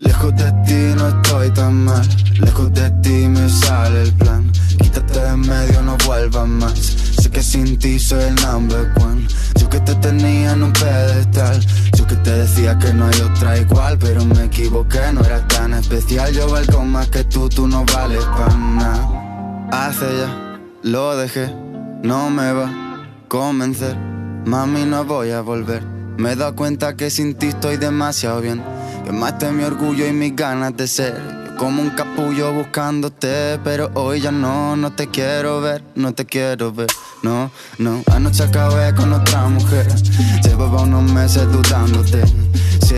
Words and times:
Lejos 0.00 0.32
de 0.36 0.52
ti 0.64 0.94
no 0.96 1.08
estoy 1.08 1.50
tan 1.50 1.84
mal, 1.84 2.08
lejos 2.38 2.72
de 2.72 2.88
ti 3.02 3.26
me 3.26 3.48
sale 3.48 4.02
el 4.02 4.12
plan. 4.12 4.48
Quítate 4.80 5.18
de 5.18 5.36
medio, 5.36 5.82
no 5.82 5.96
vuelvas 6.06 6.46
más. 6.46 6.78
Sé 6.78 7.28
que 7.28 7.42
sin 7.42 7.76
ti 7.80 7.98
soy 7.98 8.22
el 8.22 8.36
number 8.36 8.92
one. 9.00 9.26
Yo 9.56 9.68
que 9.68 9.80
te 9.80 9.96
tenía 9.96 10.52
en 10.52 10.62
un 10.62 10.72
pedestal, 10.72 11.58
yo 11.96 12.06
que 12.06 12.14
te 12.14 12.30
decía 12.30 12.78
que 12.78 12.94
no 12.94 13.06
hay 13.06 13.20
otra 13.22 13.58
igual, 13.58 13.98
pero 13.98 14.24
me 14.24 14.44
equivoqué, 14.44 15.00
no 15.12 15.20
era 15.22 15.44
tan 15.48 15.74
especial. 15.74 16.32
Yo 16.32 16.48
valgo 16.48 16.84
más 16.84 17.08
que 17.08 17.24
tú, 17.24 17.48
tú 17.48 17.66
no 17.66 17.84
vales 17.92 18.24
para 18.24 18.56
nada. 18.56 19.68
Hace 19.72 20.06
ya, 20.16 20.60
lo 20.84 21.16
dejé, 21.16 21.52
no 22.04 22.30
me 22.30 22.52
va 22.52 22.66
a 22.68 23.26
convencer. 23.26 23.96
Mami, 24.46 24.84
no 24.84 25.04
voy 25.04 25.32
a 25.32 25.40
volver. 25.40 25.82
Me 26.18 26.32
he 26.32 26.36
dado 26.36 26.54
cuenta 26.54 26.94
que 26.94 27.10
sin 27.10 27.34
ti 27.34 27.48
estoy 27.48 27.78
demasiado 27.78 28.40
bien. 28.40 28.77
Quemaste 29.08 29.50
mi 29.52 29.64
orgullo 29.64 30.06
y 30.06 30.12
mis 30.12 30.36
ganas 30.36 30.76
de 30.76 30.86
ser. 30.86 31.14
Yo 31.14 31.56
como 31.56 31.80
un 31.80 31.88
capullo 31.88 32.52
buscándote, 32.52 33.58
pero 33.64 33.90
hoy 33.94 34.20
ya 34.20 34.30
no, 34.30 34.76
no 34.76 34.92
te 34.92 35.08
quiero 35.08 35.62
ver, 35.62 35.82
no 35.94 36.12
te 36.12 36.26
quiero 36.26 36.72
ver. 36.74 36.88
No, 37.22 37.50
no, 37.78 38.02
anoche 38.12 38.42
acabé 38.42 38.94
con 38.94 39.14
otra 39.14 39.48
mujer. 39.48 39.88
Llevaba 40.44 40.82
unos 40.82 41.10
meses 41.10 41.50
dudándote. 41.50 42.22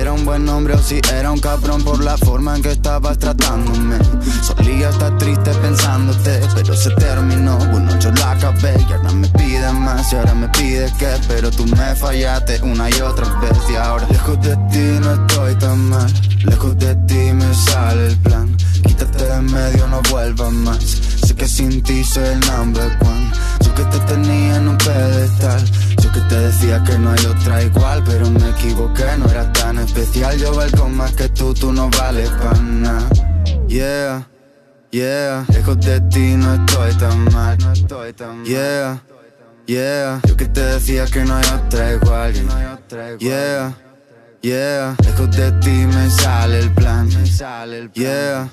Era 0.01 0.15
un 0.15 0.25
buen 0.25 0.49
hombre 0.49 0.73
o 0.73 0.79
si 0.79 0.99
era 1.13 1.31
un 1.31 1.39
cabrón 1.41 1.85
por 1.85 2.03
la 2.03 2.17
forma 2.17 2.57
en 2.57 2.63
que 2.63 2.73
estabas 2.73 3.19
tratándome. 3.19 3.99
Solía 4.43 4.89
estar 4.89 5.19
triste 5.19 5.51
pensándote, 5.61 6.41
pero 6.55 6.75
se 6.75 6.89
terminó. 6.93 7.59
Bueno, 7.71 7.99
yo 7.99 8.11
la 8.13 8.31
acabé 8.31 8.75
y 8.89 8.93
ahora 8.95 9.13
me 9.13 9.29
pides 9.29 9.75
más 9.75 10.11
y 10.11 10.17
ahora 10.17 10.35
me 10.35 10.49
pides 10.49 10.91
que. 10.95 11.07
Pero 11.29 11.51
tú 11.51 11.67
me 11.67 11.95
fallaste 11.95 12.63
una 12.63 12.89
y 12.89 12.95
otra 13.03 13.29
vez 13.41 13.53
y 13.71 13.77
ahora 13.77 14.07
lejos 14.09 14.41
de 14.41 14.57
ti 14.73 14.99
no 15.03 15.13
estoy 15.13 15.55
tan 15.57 15.91
mal. 15.91 16.11
Lejos 16.47 16.79
de 16.79 16.95
ti 17.07 17.33
me 17.35 17.55
sale 17.55 18.07
el 18.07 18.17
plan. 18.21 18.57
Quítate 18.83 19.23
de 19.23 19.41
medio, 19.43 19.87
no 19.89 20.01
vuelvas 20.11 20.51
más. 20.51 20.83
Sé 20.83 21.37
que 21.37 21.47
sin 21.47 21.83
ti 21.83 22.03
soy 22.05 22.25
el 22.25 22.41
number 22.41 22.91
one. 23.03 23.31
Yo 23.61 23.75
que 23.75 23.85
te 23.85 23.99
tenía 24.01 24.57
en 24.57 24.69
un 24.69 24.79
pedestal. 24.79 25.63
Yo 26.03 26.11
que 26.11 26.21
te 26.23 26.39
decía 26.39 26.83
que 26.85 26.99
no 26.99 27.11
hay 27.11 27.27
otra 27.27 27.63
igual, 27.63 28.03
pero 28.05 28.31
me 28.31 28.49
equivoqué, 28.49 29.05
no 29.19 29.27
era 29.27 29.50
especial. 29.91 30.37
Yo 30.39 30.55
valgo 30.55 30.89
más 30.89 31.13
que 31.13 31.29
tú, 31.29 31.53
tú 31.55 31.73
no 31.73 31.91
vales 31.99 32.31
para 32.31 32.61
nada. 32.61 33.09
Yeah, 33.69 34.29
yeah. 34.91 35.45
Lejos 35.49 35.79
de 35.81 36.01
ti 36.13 36.37
no 36.37 36.55
estoy 36.55 36.95
tan 36.95 37.25
mal. 37.33 37.59
No 37.59 37.73
estoy 37.73 38.13
tan 38.13 38.39
mal. 38.39 38.47
Yeah, 38.47 39.03
yeah. 39.67 40.21
Yo 40.27 40.37
que 40.37 40.47
te 40.47 40.61
decía 40.61 41.07
que 41.07 41.25
no 41.25 41.37
hay 41.37 41.45
otra 41.47 41.93
igual. 41.93 42.33
Yeah, 43.19 43.75
yeah. 44.43 44.97
Lejos 45.05 45.37
de 45.37 45.53
ti 45.61 45.71
me 45.71 46.11
sale 46.11 46.61
el 46.61 46.71
plan. 46.73 47.09
Yeah. 47.95 48.49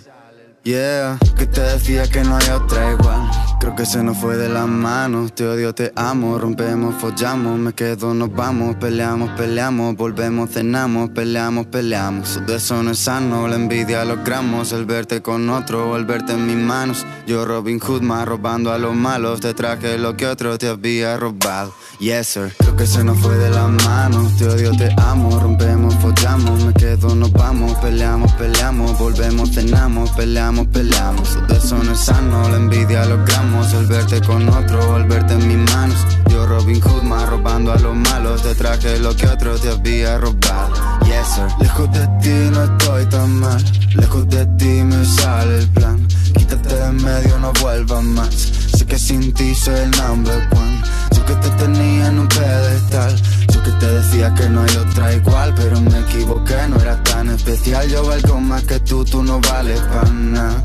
Yeah, 0.67 1.17
que 1.37 1.45
te 1.45 1.61
decía 1.61 2.05
que 2.09 2.25
no 2.25 2.35
hay 2.35 2.49
otra 2.49 2.91
igual. 2.91 3.31
Creo 3.61 3.73
que 3.73 3.85
se 3.85 4.03
nos 4.03 4.17
fue 4.17 4.35
de 4.35 4.49
las 4.49 4.67
manos. 4.67 5.31
Te 5.33 5.47
odio, 5.47 5.73
te 5.73 5.93
amo. 5.95 6.37
Rompemos, 6.37 6.93
follamos. 6.95 7.57
Me 7.57 7.71
quedo, 7.71 8.13
nos 8.13 8.33
vamos. 8.33 8.75
Peleamos, 8.75 9.29
peleamos. 9.37 9.95
Volvemos, 9.95 10.49
cenamos. 10.49 11.11
Peleamos, 11.11 11.67
peleamos. 11.67 12.45
De 12.45 12.57
eso 12.57 12.83
no 12.83 12.91
es 12.91 12.99
sano. 12.99 13.47
La 13.47 13.55
envidia 13.55 14.03
logramos. 14.03 14.73
El 14.73 14.85
verte 14.85 15.21
con 15.21 15.49
otro. 15.49 15.95
El 15.95 16.03
verte 16.03 16.33
en 16.33 16.45
mis 16.45 16.57
manos. 16.57 17.05
Yo, 17.25 17.45
Robin 17.45 17.79
Hood, 17.79 18.01
más 18.01 18.27
robando 18.27 18.73
a 18.73 18.77
los 18.77 18.93
malos. 18.93 19.39
Te 19.39 19.53
traje 19.53 19.97
lo 19.97 20.17
que 20.17 20.27
otro 20.27 20.57
te 20.57 20.67
había 20.67 21.15
robado. 21.15 21.73
Yes, 21.99 22.27
sir. 22.27 22.53
Creo 22.57 22.75
que 22.75 22.85
se 22.85 23.05
nos 23.05 23.17
fue 23.19 23.37
de 23.37 23.51
las 23.51 23.69
manos. 23.85 24.35
Te 24.35 24.49
odio, 24.49 24.71
te 24.75 24.93
amo. 24.97 25.39
Rompemos, 25.39 25.95
follamos. 25.95 26.65
Me 26.65 26.73
quedo, 26.73 27.15
nos. 27.15 27.36
Peleamos, 27.81 28.31
peleamos. 28.33 28.97
Volvemos, 28.97 29.51
cenamos. 29.51 30.11
Peleamos 30.11 30.67
peleamos, 30.67 31.47
De 31.47 31.57
eso 31.57 31.77
no 31.83 31.91
es 31.91 31.99
sano, 31.99 32.49
la 32.49 32.57
envidia 32.57 33.05
logramos. 33.05 33.73
El 33.73 33.87
verte 33.87 34.21
con 34.21 34.47
otro, 34.49 34.97
el 34.97 35.03
verte 35.05 35.33
en 35.33 35.47
mis 35.47 35.71
manos. 35.73 35.97
Yo 36.29 36.45
Robin 36.45 36.79
Hood 36.81 37.03
más 37.03 37.29
robando 37.29 37.71
a 37.71 37.77
los 37.77 37.95
malos. 37.95 38.41
Te 38.43 38.55
traje 38.55 38.99
lo 38.99 39.15
que 39.15 39.27
otro 39.27 39.55
te 39.55 39.69
había 39.69 40.17
robado. 40.17 40.73
Yes, 41.05 41.27
sir. 41.35 41.47
Lejos 41.59 41.91
de 41.91 42.07
ti 42.21 42.51
no 42.51 42.63
estoy 42.63 43.05
tan 43.07 43.39
mal. 43.39 43.63
Lejos 43.95 44.27
de 44.29 44.45
ti 44.57 44.83
me 44.83 45.05
sale 45.05 45.59
el 45.59 45.67
plan. 45.69 46.07
Quítate 46.35 46.75
de 46.75 46.91
medio, 46.91 47.37
no 47.39 47.53
vuelvas 47.61 48.03
más. 48.03 48.33
Sé 48.77 48.85
que 48.85 48.97
sin 48.97 49.33
ti 49.33 49.55
soy 49.55 49.75
el 49.75 49.91
number 49.91 50.47
one. 50.51 50.81
Yo 51.15 51.25
que 51.25 51.35
te 51.35 51.49
tenía 51.51 52.07
en 52.07 52.19
un 52.19 52.27
pedestal. 52.27 53.15
Que 53.63 53.71
te 53.73 53.87
decía 53.87 54.33
que 54.33 54.49
no 54.49 54.61
hay 54.61 54.77
otra 54.77 55.13
igual, 55.13 55.53
pero 55.53 55.81
me 55.81 55.99
equivoqué, 55.99 56.55
no 56.69 56.79
era 56.79 57.03
tan 57.03 57.29
especial. 57.29 57.89
Yo 57.89 58.05
valgo 58.07 58.39
más 58.39 58.63
que 58.63 58.79
tú, 58.79 59.03
tú 59.03 59.21
no 59.23 59.41
vales 59.41 59.79
para 59.81 60.09
nada. 60.09 60.63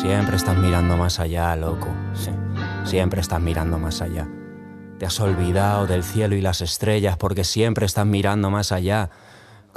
Siempre 0.00 0.36
estás 0.36 0.56
mirando 0.56 0.96
más 0.96 1.20
allá, 1.20 1.54
loco. 1.56 1.88
Sí, 2.14 2.30
siempre 2.84 3.20
estás 3.20 3.40
mirando 3.40 3.78
más 3.78 4.00
allá. 4.00 4.26
Te 4.98 5.04
has 5.04 5.20
olvidado 5.20 5.86
del 5.86 6.02
cielo 6.02 6.34
y 6.34 6.40
las 6.40 6.62
estrellas 6.62 7.18
porque 7.18 7.44
siempre 7.44 7.84
estás 7.84 8.06
mirando 8.06 8.50
más 8.50 8.72
allá, 8.72 9.10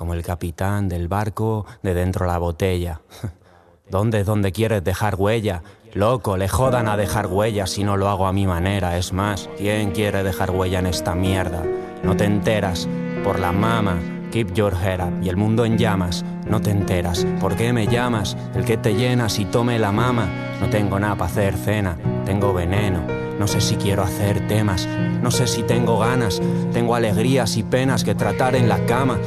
como 0.02 0.16
el 0.16 0.24
capitán 0.24 0.90
del 0.90 1.08
barco 1.08 1.68
de 1.84 1.94
dentro 1.94 2.26
la 2.26 2.40
botella. 2.40 3.02
¿Dónde 3.88 4.22
es 4.22 4.26
donde 4.26 4.52
quieres 4.52 4.84
dejar 4.84 5.14
huella? 5.14 5.62
Loco, 5.94 6.38
le 6.38 6.50
jodan 6.50 6.88
a 6.88 6.98
dejar 6.98 7.28
huella 7.28 7.68
si 7.68 7.84
no 7.84 7.98
lo 7.98 8.10
hago 8.10 8.26
a 8.26 8.34
mi 8.34 8.48
manera. 8.48 8.98
Es 8.98 9.14
más, 9.14 9.48
¿quién 9.60 9.92
quiere 9.92 10.24
dejar 10.24 10.50
huella 10.50 10.80
en 10.80 10.88
esta 10.88 11.14
mierda? 11.14 11.64
No 12.02 12.18
te 12.18 12.26
enteras, 12.26 12.90
por 13.24 13.38
la 13.38 13.52
mama, 13.52 14.00
keep 14.32 14.52
your 14.56 14.74
head 14.74 15.08
up 15.08 15.22
y 15.22 15.30
el 15.30 15.38
mundo 15.38 15.66
en 15.66 15.78
llamas. 15.78 16.26
No 16.48 16.60
te 16.62 16.72
enteras, 16.72 17.24
¿por 17.40 17.56
qué 17.56 17.72
me 17.72 17.86
llamas? 17.86 18.36
El 18.56 18.66
que 18.66 18.78
te 18.78 18.96
llenas 18.96 19.38
y 19.38 19.46
tome 19.46 19.78
la 19.78 19.92
mama. 19.92 20.28
No 20.60 20.68
tengo 20.72 21.00
nada 21.00 21.14
para 21.14 21.30
hacer 21.30 21.56
cena, 21.58 21.96
tengo 22.26 22.56
veneno. 22.56 23.06
No 23.38 23.48
sé 23.48 23.62
si 23.62 23.76
quiero 23.76 24.02
hacer 24.02 24.48
temas, 24.48 24.88
no 25.22 25.30
sé 25.30 25.46
si 25.46 25.62
tengo 25.62 26.00
ganas. 26.00 26.42
Tengo 26.74 26.96
alegrías 26.96 27.56
y 27.58 27.62
penas 27.62 28.04
que 28.04 28.16
tratar 28.16 28.56
en 28.56 28.68
la 28.68 28.84
cama. 28.88 29.20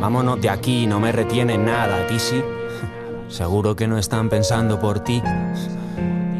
Vámonos 0.00 0.40
de 0.40 0.48
aquí, 0.48 0.86
no 0.86 0.98
me 0.98 1.12
retiene 1.12 1.58
nada, 1.58 2.04
a 2.04 2.06
ti 2.06 2.18
sí. 2.18 2.42
Seguro 3.28 3.76
que 3.76 3.86
no 3.86 3.98
están 3.98 4.28
pensando 4.30 4.80
por 4.80 5.00
ti. 5.00 5.22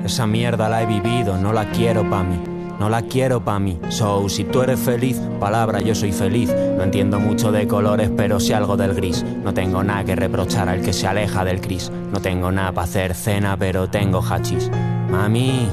Esa 0.04 0.26
mierda 0.26 0.68
la 0.68 0.82
he 0.82 0.86
vivido, 0.86 1.36
no 1.36 1.52
la 1.52 1.70
quiero 1.70 2.08
pa' 2.08 2.22
mí. 2.22 2.42
No 2.80 2.88
la 2.88 3.02
quiero 3.02 3.44
pa' 3.44 3.58
mí. 3.58 3.78
So, 3.90 4.26
si 4.30 4.44
tú 4.44 4.62
eres 4.62 4.80
feliz, 4.80 5.20
palabra, 5.38 5.80
yo 5.80 5.94
soy 5.94 6.12
feliz. 6.12 6.50
No 6.76 6.82
entiendo 6.82 7.20
mucho 7.20 7.52
de 7.52 7.68
colores, 7.68 8.10
pero 8.16 8.40
sí 8.40 8.54
algo 8.54 8.78
del 8.78 8.94
gris. 8.94 9.22
No 9.22 9.52
tengo 9.52 9.84
nada 9.84 10.02
que 10.02 10.16
reprochar 10.16 10.70
al 10.70 10.80
que 10.80 10.94
se 10.94 11.06
aleja 11.06 11.44
del 11.44 11.60
gris. 11.60 11.92
No 12.10 12.20
tengo 12.22 12.50
nada 12.50 12.72
para 12.72 12.86
hacer 12.86 13.14
cena, 13.14 13.58
pero 13.58 13.90
tengo 13.90 14.22
hachís. 14.22 14.70
Mami. 15.10 15.68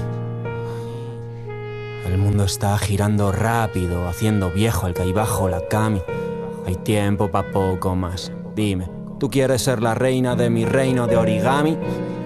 El 2.06 2.18
mundo 2.18 2.44
está 2.44 2.78
girando 2.78 3.32
rápido, 3.32 4.10
haciendo 4.10 4.52
viejo 4.52 4.88
el 4.88 4.94
que 4.94 5.04
hay 5.04 5.14
bajo 5.14 5.48
la 5.48 5.66
cami. 5.70 6.02
Hay 6.68 6.76
tiempo 6.76 7.30
pa' 7.30 7.50
poco 7.50 7.96
más. 7.96 8.30
Dime, 8.54 8.90
¿tú 9.20 9.30
quieres 9.30 9.62
ser 9.62 9.82
la 9.82 9.96
reina 9.96 10.36
de 10.36 10.50
mi 10.50 10.66
reino 10.66 11.08
de 11.08 11.16
origami? 11.16 11.78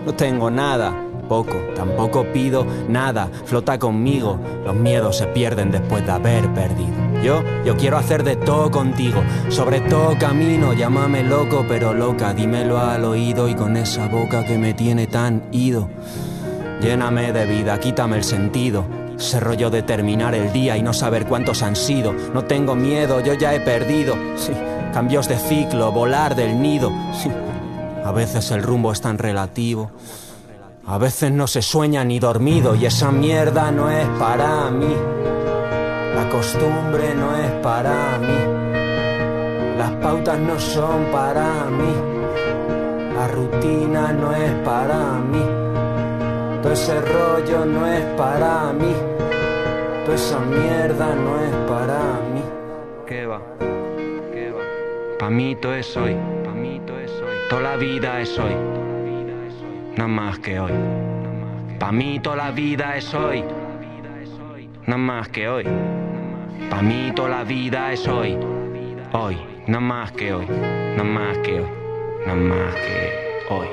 No 0.03 0.15
tengo 0.15 0.49
nada 0.49 0.91
poco, 1.29 1.55
tampoco 1.75 2.25
pido 2.33 2.65
nada, 2.89 3.29
flota 3.45 3.79
conmigo, 3.79 4.37
los 4.65 4.75
miedos 4.75 5.15
se 5.15 5.27
pierden 5.27 5.71
después 5.71 6.03
de 6.05 6.11
haber 6.11 6.49
perdido. 6.53 6.91
Yo, 7.23 7.43
yo 7.63 7.77
quiero 7.77 7.97
hacer 7.97 8.23
de 8.23 8.35
todo 8.35 8.69
contigo, 8.71 9.21
sobre 9.49 9.79
todo 9.79 10.17
camino, 10.17 10.73
llámame 10.73 11.23
loco 11.23 11.63
pero 11.69 11.93
loca, 11.93 12.33
dímelo 12.33 12.79
al 12.79 13.05
oído 13.05 13.47
y 13.47 13.53
con 13.53 13.77
esa 13.77 14.07
boca 14.07 14.43
que 14.43 14.57
me 14.57 14.73
tiene 14.73 15.05
tan 15.07 15.43
ido. 15.51 15.87
Lléname 16.81 17.31
de 17.31 17.45
vida, 17.45 17.79
quítame 17.79 18.17
el 18.17 18.23
sentido, 18.23 18.85
ese 19.21 19.39
rollo 19.39 19.69
de 19.69 19.83
terminar 19.83 20.33
el 20.33 20.51
día 20.51 20.75
y 20.77 20.81
no 20.81 20.93
saber 20.93 21.27
cuántos 21.27 21.61
han 21.61 21.75
sido. 21.75 22.11
No 22.33 22.43
tengo 22.45 22.75
miedo, 22.75 23.21
yo 23.21 23.33
ya 23.33 23.53
he 23.53 23.59
perdido. 23.59 24.15
Cambios 24.93 25.27
de 25.27 25.37
ciclo, 25.37 25.91
volar 25.91 26.35
del 26.35 26.59
nido. 26.59 26.91
A 28.03 28.11
veces 28.11 28.49
el 28.51 28.63
rumbo 28.63 28.91
es 28.91 28.99
tan 28.99 29.19
relativo. 29.19 29.91
A 30.87 30.97
veces 30.97 31.31
no 31.31 31.45
se 31.45 31.61
sueña 31.61 32.03
ni 32.03 32.19
dormido 32.19 32.75
y 32.75 32.87
esa 32.87 33.11
mierda 33.11 33.71
no 33.71 33.91
es 33.91 34.07
para 34.19 34.71
mí. 34.71 34.95
La 36.15 36.27
costumbre 36.29 37.13
no 37.13 37.37
es 37.37 37.51
para 37.61 38.17
mí. 38.17 39.77
Las 39.77 39.91
pautas 40.01 40.39
no 40.39 40.59
son 40.59 41.05
para 41.11 41.65
mí. 41.65 41.93
La 43.15 43.27
rutina 43.27 44.11
no 44.13 44.33
es 44.35 44.51
para 44.65 45.19
mí. 45.19 45.45
Todo 46.63 46.73
ese 46.73 46.99
rollo 47.01 47.65
no 47.65 47.85
es 47.85 48.03
para 48.17 48.73
mí. 48.73 49.10
Toda 50.05 50.15
esa 50.15 50.39
mierda 50.39 51.15
no 51.15 51.43
es 51.43 51.55
para 51.69 51.99
mí. 52.33 52.41
¿Qué 53.05 53.27
va? 53.27 53.39
¿Qué 54.33 54.51
va? 54.51 54.63
Pa' 55.19 55.29
mí 55.29 55.55
todo 55.55 55.75
es 55.75 55.95
hoy. 55.95 56.15
Pa' 56.43 56.53
mí 56.53 56.81
todo 56.87 56.99
es 56.99 57.11
hoy. 57.11 57.37
Toda 57.49 57.61
la 57.61 57.75
vida 57.77 58.19
es 58.19 58.39
hoy. 58.39 58.55
Nada 59.95 60.07
más 60.07 60.39
que 60.39 60.59
hoy. 60.59 60.71
Pa' 61.79 61.91
mí 61.91 62.19
toda 62.19 62.35
la 62.37 62.51
vida 62.51 62.97
es 62.97 63.13
hoy. 63.13 63.43
Nada 64.87 64.97
más 64.97 65.29
que 65.29 65.47
hoy. 65.47 65.65
Pa' 66.71 66.81
mí 66.81 67.11
toda 67.15 67.29
la 67.29 67.43
vida 67.43 67.93
es 67.93 68.07
hoy. 68.07 68.37
Hoy. 69.13 69.37
Nada 69.67 69.81
más 69.81 70.11
que 70.13 70.33
hoy. 70.33 70.47
Nada 70.47 71.03
más 71.03 71.37
que 71.39 71.59
hoy. 71.59 71.69
Nada 72.25 72.39
más 72.39 72.75
que 72.75 73.53
hoy. 73.53 73.67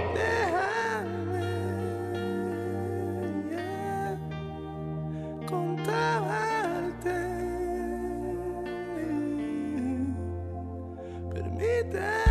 Me 11.90 12.27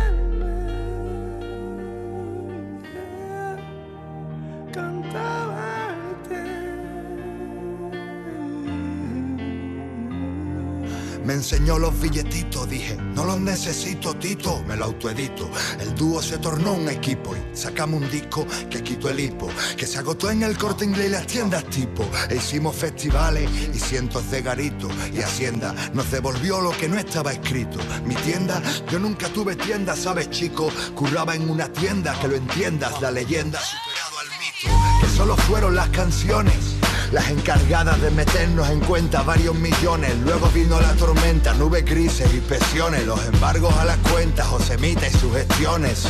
enseñó 11.38 11.78
los 11.78 11.98
billetitos, 12.00 12.68
dije, 12.68 12.96
no 12.96 13.24
los 13.24 13.40
necesito, 13.40 14.14
Tito, 14.14 14.62
me 14.66 14.76
lo 14.76 14.86
autoedito. 14.86 15.48
El 15.80 15.94
dúo 15.94 16.20
se 16.20 16.38
tornó 16.38 16.74
un 16.74 16.88
equipo 16.88 17.34
y 17.34 17.56
sacamos 17.56 18.02
un 18.02 18.10
disco 18.10 18.46
que 18.70 18.82
quitó 18.82 19.08
el 19.08 19.20
hipo, 19.20 19.48
que 19.76 19.86
se 19.86 19.98
agotó 19.98 20.30
en 20.30 20.42
el 20.42 20.58
corte 20.58 20.84
inglés 20.84 21.06
y 21.06 21.10
las 21.10 21.26
tiendas 21.26 21.64
tipo. 21.70 22.04
E 22.28 22.36
hicimos 22.36 22.76
festivales 22.76 23.48
y 23.72 23.78
cientos 23.78 24.30
de 24.30 24.42
garitos 24.42 24.92
y 25.12 25.20
Hacienda 25.20 25.74
nos 25.94 26.10
devolvió 26.10 26.60
lo 26.60 26.70
que 26.76 26.88
no 26.88 26.98
estaba 26.98 27.32
escrito. 27.32 27.78
Mi 28.04 28.14
tienda, 28.16 28.60
yo 28.90 28.98
nunca 28.98 29.28
tuve 29.28 29.56
tienda, 29.56 29.94
sabes 29.96 30.30
chico, 30.30 30.70
curraba 30.94 31.34
en 31.34 31.48
una 31.48 31.72
tienda, 31.72 32.18
que 32.20 32.28
lo 32.28 32.36
entiendas, 32.36 33.00
la 33.00 33.10
leyenda 33.10 33.60
superado 33.60 34.18
al 34.18 34.28
mito, 34.38 35.00
que 35.00 35.16
solo 35.16 35.36
fueron 35.36 35.76
las 35.76 35.88
canciones 35.90 36.67
las 37.12 37.30
encargadas 37.30 38.00
de 38.00 38.10
meternos 38.10 38.68
en 38.70 38.80
cuenta 38.80 39.22
varios 39.22 39.54
millones. 39.54 40.14
Luego 40.24 40.48
vino 40.48 40.80
la 40.80 40.92
tormenta, 40.94 41.54
nubes 41.54 41.84
grises 41.84 42.32
y 42.34 42.40
presiones, 42.40 43.06
los 43.06 43.24
embargos 43.26 43.74
a 43.76 43.84
las 43.84 43.98
cuentas, 43.98 44.46
Josemita 44.46 45.06
y 45.06 45.12
sus 45.12 45.32
gestiones. 45.32 46.04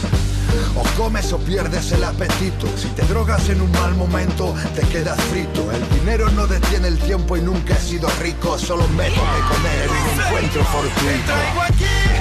O 0.74 0.82
comes 0.96 1.32
o 1.32 1.38
pierdes 1.38 1.92
el 1.92 2.04
apetito. 2.04 2.66
Si 2.76 2.88
te 2.88 3.02
drogas 3.02 3.48
en 3.48 3.60
un 3.60 3.70
mal 3.72 3.94
momento, 3.94 4.54
te 4.74 4.82
quedas 4.88 5.20
frito. 5.24 5.70
El 5.72 5.88
dinero 6.00 6.30
no 6.30 6.46
detiene 6.46 6.88
el 6.88 6.98
tiempo 6.98 7.36
y 7.36 7.42
nunca 7.42 7.74
he 7.74 7.80
sido 7.80 8.08
rico. 8.20 8.58
Solo 8.58 8.88
me 8.88 9.08
toque 9.08 9.40
comer 9.50 9.84
en 9.84 9.90
un 9.90 10.26
encuentro 10.26 10.64
fortuito. 10.64 12.17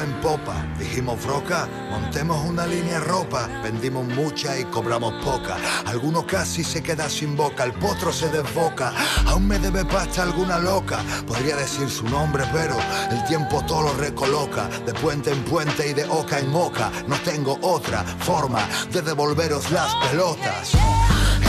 En 0.00 0.12
popa. 0.20 0.54
Dijimos 0.78 1.24
broca, 1.24 1.68
montemos 1.90 2.44
una 2.44 2.66
línea 2.66 3.00
ropa. 3.00 3.48
Vendimos 3.62 4.06
mucha 4.06 4.58
y 4.58 4.64
cobramos 4.64 5.12
poca. 5.24 5.56
Alguno 5.86 6.26
casi 6.26 6.64
se 6.64 6.82
queda 6.82 7.08
sin 7.08 7.36
boca, 7.36 7.64
el 7.64 7.72
potro 7.72 8.12
se 8.12 8.28
desboca. 8.28 8.92
Aún 9.26 9.46
me 9.46 9.58
debe 9.58 9.84
pasta 9.84 10.22
alguna 10.22 10.58
loca. 10.58 10.98
Podría 11.26 11.56
decir 11.56 11.88
su 11.88 12.04
nombre, 12.08 12.44
pero 12.52 12.76
el 13.10 13.24
tiempo 13.24 13.64
todo 13.66 13.82
lo 13.82 13.94
recoloca. 13.94 14.68
De 14.84 14.92
puente 14.94 15.30
en 15.30 15.42
puente 15.44 15.88
y 15.88 15.94
de 15.94 16.04
oca 16.04 16.38
en 16.38 16.54
oca. 16.54 16.90
No 17.06 17.16
tengo 17.20 17.58
otra 17.62 18.02
forma 18.20 18.66
de 18.92 19.02
devolveros 19.02 19.70
las 19.70 19.94
pelotas. 19.96 20.72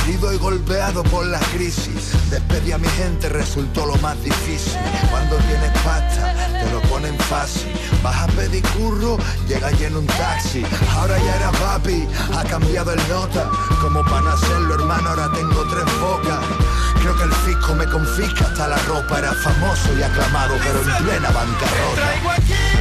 Herido 0.04 0.34
y 0.34 0.38
golpeado 0.38 1.04
por 1.04 1.26
la 1.26 1.40
crisis, 1.54 2.14
despedir 2.30 2.76
a 2.76 2.78
mi 2.78 2.88
gente 2.90 3.28
resultó 3.28 3.86
lo 3.86 3.96
más 3.98 4.22
difícil. 4.24 4.78
Cuando 5.12 5.36
tienes 5.38 5.72
pasta, 5.84 6.34
te 6.52 6.72
lo 6.72 6.82
ponen 6.84 7.18
fácil. 7.20 7.74
Vas 8.04 8.16
a 8.16 8.28
pedir 8.28 8.64
curro, 8.70 9.18
llega 9.48 9.72
lleno 9.72 10.00
un 10.00 10.08
taxi. 10.08 10.64
Ahora 10.96 11.18
ya 11.18 11.36
era 11.36 11.52
papi, 11.52 12.08
ha 12.36 12.44
cambiado 12.44 12.94
el 12.94 13.10
nota. 13.10 13.50
Como 13.82 14.04
para 14.06 14.34
hacerlo, 14.34 14.76
hermano, 14.76 15.10
ahora 15.10 15.32
tengo 15.34 15.66
tres 15.68 15.86
bocas. 16.00 16.40
Creo 17.02 17.16
que 17.16 17.24
el 17.24 17.34
fisco 17.34 17.76
me 17.76 17.86
confisca 17.86 18.46
hasta 18.46 18.68
la 18.68 18.78
ropa. 18.88 19.20
Era 19.20 19.34
famoso 19.34 19.90
y 19.98 20.04
aclamado, 20.04 20.56
pero 20.64 20.82
en 20.82 21.04
plena 21.06 21.30
bancarrota. 21.32 22.77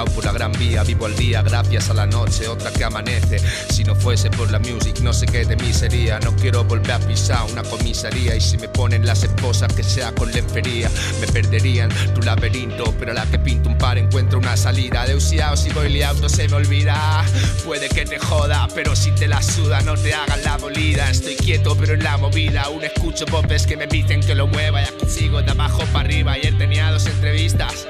Por 0.00 0.24
la 0.24 0.32
gran 0.32 0.52
vía. 0.52 0.82
Vivo 0.82 1.06
al 1.06 1.14
día 1.16 1.42
gracias 1.42 1.90
a 1.90 1.94
la 1.94 2.06
noche, 2.06 2.48
otra 2.48 2.72
que 2.72 2.82
amanece. 2.82 3.38
Si 3.70 3.84
no 3.84 3.94
fuese 3.94 4.30
por 4.30 4.50
la 4.50 4.58
music, 4.58 5.00
no 5.00 5.12
sé 5.12 5.26
qué 5.26 5.44
de 5.44 5.56
mí 5.56 5.72
sería. 5.72 6.18
No 6.20 6.34
quiero 6.34 6.64
volver 6.64 6.92
a 6.92 6.98
pisar 6.98 7.44
una 7.50 7.62
comisaría. 7.62 8.34
Y 8.34 8.40
si 8.40 8.56
me 8.56 8.68
ponen 8.68 9.04
las 9.04 9.22
esposas, 9.22 9.72
que 9.72 9.82
sea 9.82 10.12
con 10.14 10.32
lencería. 10.32 10.90
Me 11.20 11.26
perderían 11.26 11.90
tu 12.14 12.22
laberinto, 12.22 12.94
pero 12.98 13.12
a 13.12 13.14
la 13.14 13.26
que 13.26 13.38
pinto 13.38 13.68
un 13.68 13.76
par 13.76 13.98
encuentro 13.98 14.38
una 14.38 14.56
salida. 14.56 15.06
De 15.06 15.14
usiao, 15.14 15.56
si 15.56 15.70
voy 15.70 15.90
liado, 15.90 16.28
se 16.28 16.48
me 16.48 16.56
olvida. 16.56 17.24
Puede 17.64 17.88
que 17.88 18.06
te 18.06 18.18
joda, 18.18 18.68
pero 18.74 18.96
si 18.96 19.10
te 19.12 19.28
la 19.28 19.42
suda, 19.42 19.82
no 19.82 19.94
te 19.94 20.14
hagas 20.14 20.42
la 20.42 20.56
bolida. 20.56 21.10
Estoy 21.10 21.36
quieto, 21.36 21.76
pero 21.76 21.94
en 21.94 22.02
la 22.02 22.16
movida. 22.16 22.62
Aún 22.62 22.82
escucho 22.82 23.26
popes 23.26 23.66
que 23.66 23.76
me 23.76 23.86
dicen 23.86 24.20
que 24.20 24.34
lo 24.34 24.46
mueva. 24.46 24.80
Y 24.82 24.84
aquí 24.84 25.06
sigo 25.06 25.42
de 25.42 25.50
abajo 25.50 25.71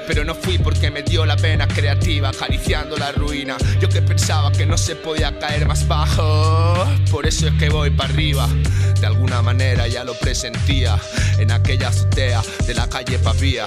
pero 0.05 0.23
no 0.23 0.35
fui 0.35 0.59
porque 0.59 0.91
me 0.91 1.01
dio 1.01 1.25
la 1.25 1.35
pena 1.35 1.67
creativa, 1.67 2.29
acariciando 2.29 2.95
la 2.97 3.11
ruina. 3.11 3.57
Yo 3.81 3.89
que 3.89 4.03
pensaba 4.03 4.51
que 4.51 4.63
no 4.63 4.77
se 4.77 4.95
podía 4.95 5.39
caer 5.39 5.67
más 5.67 5.87
bajo. 5.87 6.85
Por 7.09 7.25
eso 7.25 7.47
es 7.47 7.53
que 7.53 7.69
voy 7.69 7.89
para 7.89 8.13
arriba. 8.13 8.47
De 9.01 9.07
alguna 9.07 9.41
manera 9.41 9.87
ya 9.87 10.03
lo 10.03 10.13
presentía 10.13 10.99
en 11.39 11.51
aquella 11.51 11.87
azotea 11.87 12.43
de 12.67 12.75
la 12.75 12.87
calle 12.87 13.17
Pavía. 13.17 13.65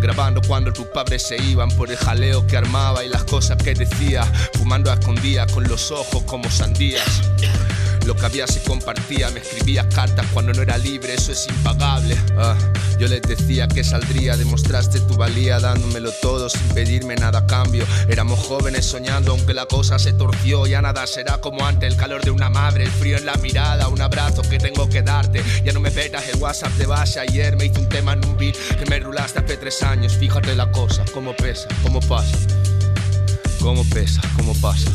Grabando 0.00 0.40
cuando 0.40 0.72
tus 0.72 0.86
padres 0.86 1.22
se 1.22 1.36
iban 1.36 1.68
por 1.72 1.90
el 1.90 1.98
jaleo 1.98 2.46
que 2.46 2.56
armaba 2.56 3.04
y 3.04 3.10
las 3.10 3.24
cosas 3.24 3.58
que 3.58 3.74
decía. 3.74 4.24
Fumando 4.54 4.90
a 4.90 4.94
escondidas 4.94 5.52
con 5.52 5.64
los 5.64 5.90
ojos 5.90 6.22
como 6.22 6.50
sandías. 6.50 7.22
Lo 8.06 8.16
que 8.16 8.26
había 8.26 8.46
se 8.46 8.60
compartía, 8.62 9.30
me 9.30 9.40
escribía 9.40 9.88
cartas 9.88 10.26
cuando 10.32 10.52
no 10.52 10.62
era 10.62 10.76
libre, 10.78 11.14
eso 11.14 11.32
es 11.32 11.46
impagable. 11.48 12.16
Ah, 12.36 12.56
yo 12.98 13.08
les 13.08 13.22
decía 13.22 13.68
que 13.68 13.84
saldría, 13.84 14.36
demostraste 14.36 15.00
tu 15.00 15.16
valía 15.16 15.58
dándomelo 15.60 16.12
todo 16.20 16.48
sin 16.48 16.66
pedirme 16.68 17.14
nada 17.14 17.40
a 17.40 17.46
cambio. 17.46 17.84
Éramos 18.08 18.38
jóvenes 18.40 18.86
soñando, 18.86 19.32
aunque 19.32 19.54
la 19.54 19.66
cosa 19.66 19.98
se 19.98 20.12
torció, 20.12 20.66
ya 20.66 20.82
nada 20.82 21.06
será 21.06 21.38
como 21.38 21.64
antes. 21.64 21.92
El 21.92 21.98
calor 21.98 22.22
de 22.22 22.30
una 22.30 22.50
madre, 22.50 22.84
el 22.84 22.90
frío 22.90 23.16
en 23.16 23.26
la 23.26 23.34
mirada, 23.36 23.88
un 23.88 24.00
abrazo 24.00 24.42
que 24.42 24.58
tengo 24.58 24.88
que 24.88 25.02
darte. 25.02 25.42
Ya 25.64 25.72
no 25.72 25.80
me 25.80 25.90
petas 25.90 26.28
el 26.28 26.36
WhatsApp 26.36 26.72
de 26.72 26.86
base. 26.86 27.20
Ayer 27.20 27.56
me 27.56 27.66
hice 27.66 27.80
un 27.80 27.88
tema 27.88 28.12
en 28.14 28.24
un 28.24 28.36
beat 28.36 28.56
que 28.78 28.86
me 28.86 28.98
rulaste 28.98 29.40
hace 29.40 29.56
tres 29.56 29.82
años. 29.82 30.16
Fíjate 30.16 30.54
la 30.54 30.70
cosa, 30.70 31.04
cómo 31.12 31.34
pesa, 31.34 31.68
cómo 31.82 32.00
pasa. 32.00 32.36
Cómo 33.60 33.84
pesa, 33.90 34.20
cómo 34.36 34.54
pasa. 34.54 34.90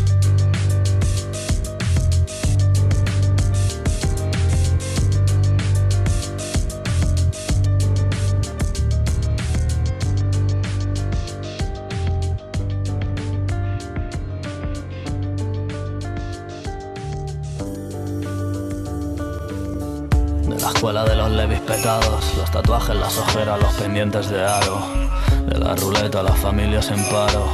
Levis 21.47 21.61
pecados, 21.61 22.35
los 22.37 22.51
tatuajes, 22.51 22.95
las 22.95 23.17
ojeras, 23.17 23.59
los 23.59 23.73
pendientes 23.75 24.29
de 24.29 24.43
aro, 24.43 24.79
de 25.45 25.57
la 25.57 25.75
ruleta, 25.75 26.21
las 26.23 26.37
familias 26.37 26.89
en 26.91 27.03
paro, 27.05 27.45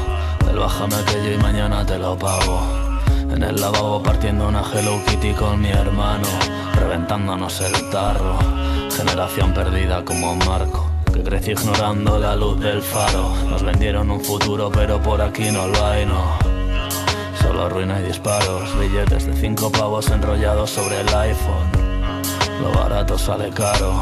del 0.46 0.58
bájame 0.58 0.96
que 1.06 1.24
yo 1.24 1.32
y 1.34 1.38
mañana 1.38 1.86
te 1.86 1.98
lo 2.00 2.18
pago. 2.18 2.62
En 3.30 3.44
el 3.44 3.60
lavabo 3.60 4.02
partiendo 4.02 4.48
una 4.48 4.64
Hello 4.74 5.00
Kitty 5.06 5.34
con 5.34 5.62
mi 5.62 5.70
hermano, 5.70 6.28
reventándonos 6.80 7.62
el 7.62 7.90
tarro, 7.90 8.38
generación 8.96 9.54
perdida 9.54 10.04
como 10.04 10.36
Marco. 10.36 10.90
Que 11.14 11.22
creció 11.22 11.54
ignorando 11.54 12.18
la 12.18 12.36
luz 12.36 12.60
del 12.60 12.82
faro. 12.82 13.36
Nos 13.48 13.62
vendieron 13.62 14.10
un 14.10 14.20
futuro, 14.20 14.72
pero 14.72 15.00
por 15.00 15.22
aquí 15.22 15.52
no 15.52 15.68
lo 15.68 15.86
hay, 15.86 16.08
no. 16.08 16.38
Solo 17.40 17.70
ruina 17.70 18.00
y 18.00 18.04
disparos, 18.08 18.80
billetes 18.80 19.28
de 19.28 19.34
cinco 19.34 19.72
pavos 19.72 20.10
enrollados 20.10 20.72
sobre 20.72 21.02
el 21.02 21.10
iPhone 21.10 21.73
lo 22.62 22.72
barato 22.72 23.18
sale 23.18 23.50
caro. 23.50 23.94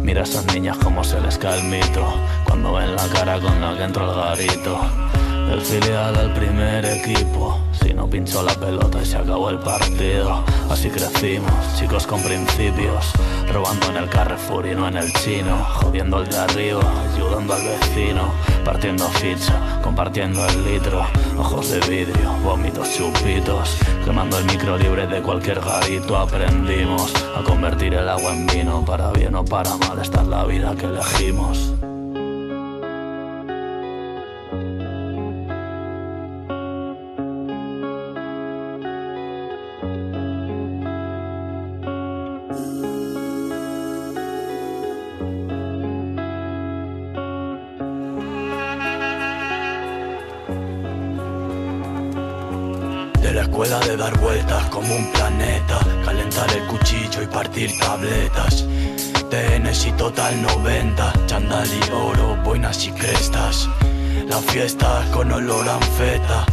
Mira 0.00 0.20
a 0.20 0.24
esas 0.24 0.44
niñas 0.52 0.76
como 0.78 1.02
se 1.02 1.20
les 1.20 1.38
cae 1.38 1.58
el 1.60 1.64
mito 1.64 2.04
cuando 2.44 2.74
ven 2.74 2.94
la 2.94 3.06
cara 3.08 3.40
con 3.40 3.60
la 3.60 3.76
que 3.76 3.84
entró 3.84 4.10
el 4.10 4.16
garito. 4.16 4.78
Del 5.54 5.62
filial 5.62 6.16
al 6.16 6.34
primer 6.34 6.84
equipo, 6.84 7.60
si 7.80 7.94
no 7.94 8.10
pinchó 8.10 8.42
la 8.42 8.54
pelota 8.54 9.00
y 9.00 9.06
se 9.06 9.18
acabó 9.18 9.50
el 9.50 9.60
partido. 9.60 10.42
Así 10.68 10.90
crecimos, 10.90 11.52
chicos 11.78 12.08
con 12.08 12.20
principios, 12.24 13.12
robando 13.52 13.86
en 13.90 13.98
el 13.98 14.08
Carrefour 14.08 14.66
y 14.66 14.74
no 14.74 14.88
en 14.88 14.96
el 14.96 15.12
chino, 15.12 15.56
jodiendo 15.74 16.20
el 16.20 16.28
de 16.28 16.38
arriba, 16.38 16.82
ayudando 17.14 17.54
al 17.54 17.62
vecino, 17.62 18.32
partiendo 18.64 19.04
ficha, 19.10 19.80
compartiendo 19.80 20.44
el 20.44 20.64
litro, 20.64 21.06
ojos 21.38 21.70
de 21.70 21.78
vidrio, 21.88 22.32
vómitos 22.42 22.92
chupitos, 22.92 23.76
quemando 24.04 24.36
el 24.38 24.46
micro 24.46 24.76
libre 24.76 25.06
de 25.06 25.22
cualquier 25.22 25.60
garito. 25.60 26.16
Aprendimos 26.16 27.14
a 27.36 27.44
convertir 27.44 27.94
el 27.94 28.08
agua 28.08 28.34
en 28.34 28.44
vino, 28.48 28.84
para 28.84 29.12
bien 29.12 29.36
o 29.36 29.44
para 29.44 29.76
mal, 29.76 30.00
esta 30.02 30.22
es 30.22 30.26
la 30.26 30.44
vida 30.46 30.74
que 30.74 30.86
elegimos. 30.86 31.74
Dar 53.96 54.18
vueltas 54.18 54.64
como 54.70 54.94
un 54.94 55.12
planeta, 55.12 55.78
calentar 56.04 56.50
el 56.52 56.66
cuchillo 56.66 57.22
y 57.22 57.26
partir 57.26 57.70
tabletas. 57.78 58.64
TNS 59.30 59.86
y 59.86 59.92
total 59.92 60.42
90, 60.42 61.12
chandal 61.26 61.66
y 61.68 61.92
oro, 61.92 62.36
boinas 62.44 62.86
y 62.86 62.90
crestas. 62.92 63.68
La 64.28 64.38
fiesta 64.38 65.04
con 65.12 65.32
olor 65.32 65.68
a 65.68 65.76
anfeta, 65.76 66.46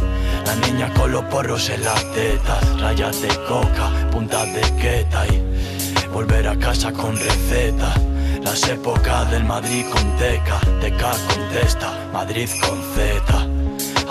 la 0.46 0.54
niña 0.66 0.92
con 0.94 1.12
los 1.12 1.24
porros 1.24 1.68
en 1.70 1.84
las 1.84 2.12
tetas, 2.12 2.80
rayas 2.80 3.20
de 3.22 3.28
coca, 3.48 3.90
puntas 4.10 4.52
de 4.52 4.62
queta 4.80 5.26
y 5.26 6.08
volver 6.12 6.48
a 6.48 6.56
casa 6.56 6.92
con 6.92 7.16
receta. 7.16 7.94
Las 8.42 8.68
épocas 8.68 9.30
del 9.30 9.44
Madrid 9.44 9.84
con 9.92 10.16
teca, 10.16 10.60
teca 10.80 11.12
contesta, 11.28 11.92
Madrid 12.12 12.48
con 12.60 12.80
Z. 12.94 13.61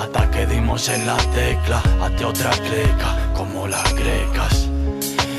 Hasta 0.02 0.32
que 0.32 0.48
dimos 0.48 0.90
en 0.90 1.06
la 1.06 1.16
tecla, 1.16 1.80
hasta 2.02 2.28
otra 2.28 2.50
cleca, 2.50 3.32
como 3.36 3.68
las 3.68 3.94
grecas. 3.94 4.68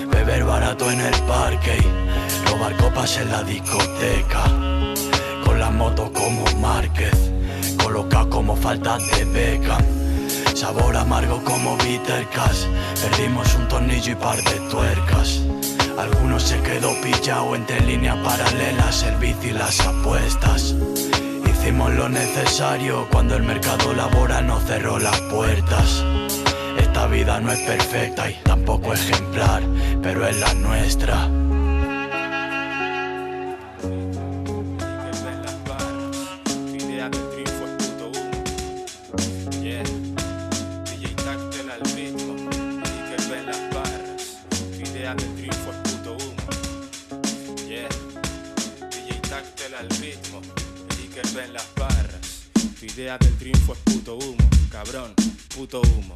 Beber 0.09 0.45
barato 0.45 0.89
en 0.89 1.01
el 1.01 1.15
parque 1.23 1.79
y 1.79 2.49
robar 2.49 2.77
copas 2.77 3.17
en 3.17 3.33
la 3.33 3.43
discoteca. 3.43 4.45
Con 5.45 5.59
la 5.59 5.71
moto 5.71 6.13
como 6.13 6.45
Márquez, 6.61 7.33
coloca 7.83 8.25
como 8.27 8.55
falta 8.55 8.99
de 8.99 9.25
beca. 9.25 9.79
Sabor 10.55 10.97
amargo 10.97 11.43
como 11.43 11.77
Bitter 11.79 12.25
Cash. 12.29 12.67
Perdimos 13.03 13.53
un 13.57 13.67
tornillo 13.67 14.13
y 14.13 14.15
par 14.15 14.37
de 14.37 14.61
tuercas. 14.71 15.41
Algunos 15.99 16.45
se 16.45 16.61
quedó 16.61 16.95
pillado 17.01 17.57
entre 17.57 17.81
líneas 17.81 18.17
paralelas, 18.19 19.03
el 19.03 19.17
bici 19.17 19.49
y 19.49 19.53
las 19.55 19.81
apuestas. 19.81 20.77
Hicimos 21.63 21.95
lo 21.95 22.09
necesario 22.09 23.07
cuando 23.13 23.37
el 23.37 23.45
mercado 23.45 23.95
laboral 23.95 24.49
nos 24.49 24.65
cerró 24.65 24.99
las 24.99 25.21
puertas. 25.21 26.05
Esta 26.77 27.07
vida 27.07 27.39
no 27.39 27.53
es 27.53 27.61
perfecta 27.61 28.29
y 28.29 28.35
tampoco 28.43 28.93
ejemplar, 28.93 29.63
pero 30.03 30.27
es 30.27 30.41
la 30.41 30.55
nuestra. 30.55 31.42
Del 53.19 53.35
triunfo 53.37 53.75
es 53.75 53.79
puto 53.81 54.17
humo, 54.17 54.49
cabrón, 54.71 55.13
puto 55.55 55.83
humo. 55.83 56.15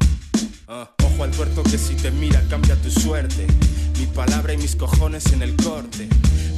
Ah, 0.67 0.89
ojo 1.03 1.23
al 1.23 1.31
tuerto 1.31 1.63
que 1.63 1.77
si 1.77 1.95
te 1.95 2.11
mira 2.11 2.41
cambia 2.49 2.75
tu 2.75 2.89
suerte. 2.89 3.45
Mi 3.99 4.05
palabra 4.07 4.53
y 4.53 4.57
mis 4.57 4.75
cojones 4.75 5.31
en 5.31 5.41
el 5.41 5.55
corte. 5.55 6.07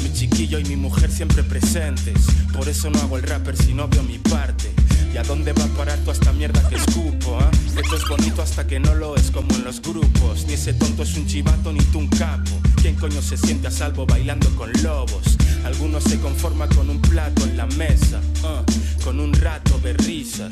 Mi 0.01 0.13
chiquillo 0.13 0.59
y 0.59 0.63
mi 0.63 0.75
mujer 0.75 1.11
siempre 1.11 1.43
presentes. 1.43 2.21
Por 2.53 2.69
eso 2.69 2.89
no 2.89 2.99
hago 2.99 3.17
el 3.17 3.23
rapper 3.23 3.57
si 3.57 3.73
no 3.73 3.87
veo 3.87 4.03
mi 4.03 4.17
parte. 4.17 4.71
¿Y 5.13 5.17
a 5.17 5.23
dónde 5.23 5.53
va 5.53 5.63
a 5.63 5.69
parar 5.69 5.97
toda 5.99 6.13
esta 6.13 6.31
mierda 6.31 6.67
que 6.69 6.75
escupo? 6.75 7.37
Ah? 7.39 7.51
Esto 7.77 7.95
es 7.95 8.07
bonito 8.07 8.41
hasta 8.41 8.65
que 8.65 8.79
no 8.79 8.95
lo 8.95 9.15
es 9.15 9.31
como 9.31 9.53
en 9.55 9.63
los 9.63 9.81
grupos. 9.81 10.45
Ni 10.47 10.53
ese 10.53 10.73
tonto 10.73 11.03
es 11.03 11.15
un 11.15 11.27
chivato 11.27 11.73
ni 11.73 11.83
tú 11.85 11.99
un 11.99 12.07
capo. 12.07 12.51
¿Quién 12.81 12.95
coño 12.95 13.21
se 13.21 13.35
siente 13.35 13.67
a 13.67 13.71
salvo 13.71 14.05
bailando 14.05 14.49
con 14.55 14.71
lobos? 14.83 15.37
Algunos 15.65 16.03
se 16.03 16.19
conforma 16.19 16.67
con 16.69 16.89
un 16.89 17.01
plato 17.01 17.43
en 17.43 17.57
la 17.57 17.65
mesa, 17.65 18.21
ah, 18.43 18.63
con 19.03 19.19
un 19.19 19.33
rato 19.33 19.79
de 19.79 19.93
risas. 19.93 20.51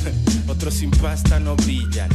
Otros 0.48 0.74
sin 0.74 0.90
pasta 0.90 1.40
no 1.40 1.56
brillan, 1.56 2.08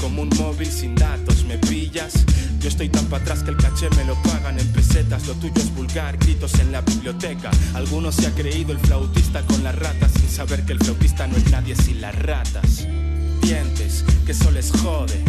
como 0.00 0.22
un 0.22 0.30
móvil 0.38 0.70
sin 0.70 0.94
datos, 0.94 1.44
¿me 1.44 1.58
pillas? 1.58 2.12
Yo 2.60 2.68
estoy 2.68 2.88
tan 2.88 3.06
para 3.06 3.22
atrás 3.22 3.42
que 3.42 3.50
el 3.50 3.56
caché 3.56 3.88
me 3.96 4.04
lo 4.04 4.20
pagan 4.22 4.58
en 4.58 4.66
pesetas, 4.68 5.26
lo 5.26 5.34
tuyo 5.34 5.54
es 5.56 5.74
vulgar, 5.74 6.16
gritos 6.18 6.54
en 6.60 6.72
la 6.72 6.80
biblioteca. 6.82 7.50
Algunos 7.74 8.16
se 8.16 8.26
ha 8.26 8.34
creído 8.34 8.72
el 8.72 8.78
flautista 8.78 9.42
con 9.42 9.62
las 9.64 9.74
ratas 9.74 10.12
sin 10.12 10.28
saber 10.28 10.64
que 10.64 10.72
el 10.72 10.78
flautista 10.78 11.26
no 11.26 11.36
es 11.36 11.50
nadie 11.50 11.76
sin 11.76 12.00
las 12.00 12.14
ratas. 12.14 12.86
Dientes, 13.42 14.04
que 14.26 14.32
eso 14.32 14.50
les 14.50 14.70
jode 14.72 15.24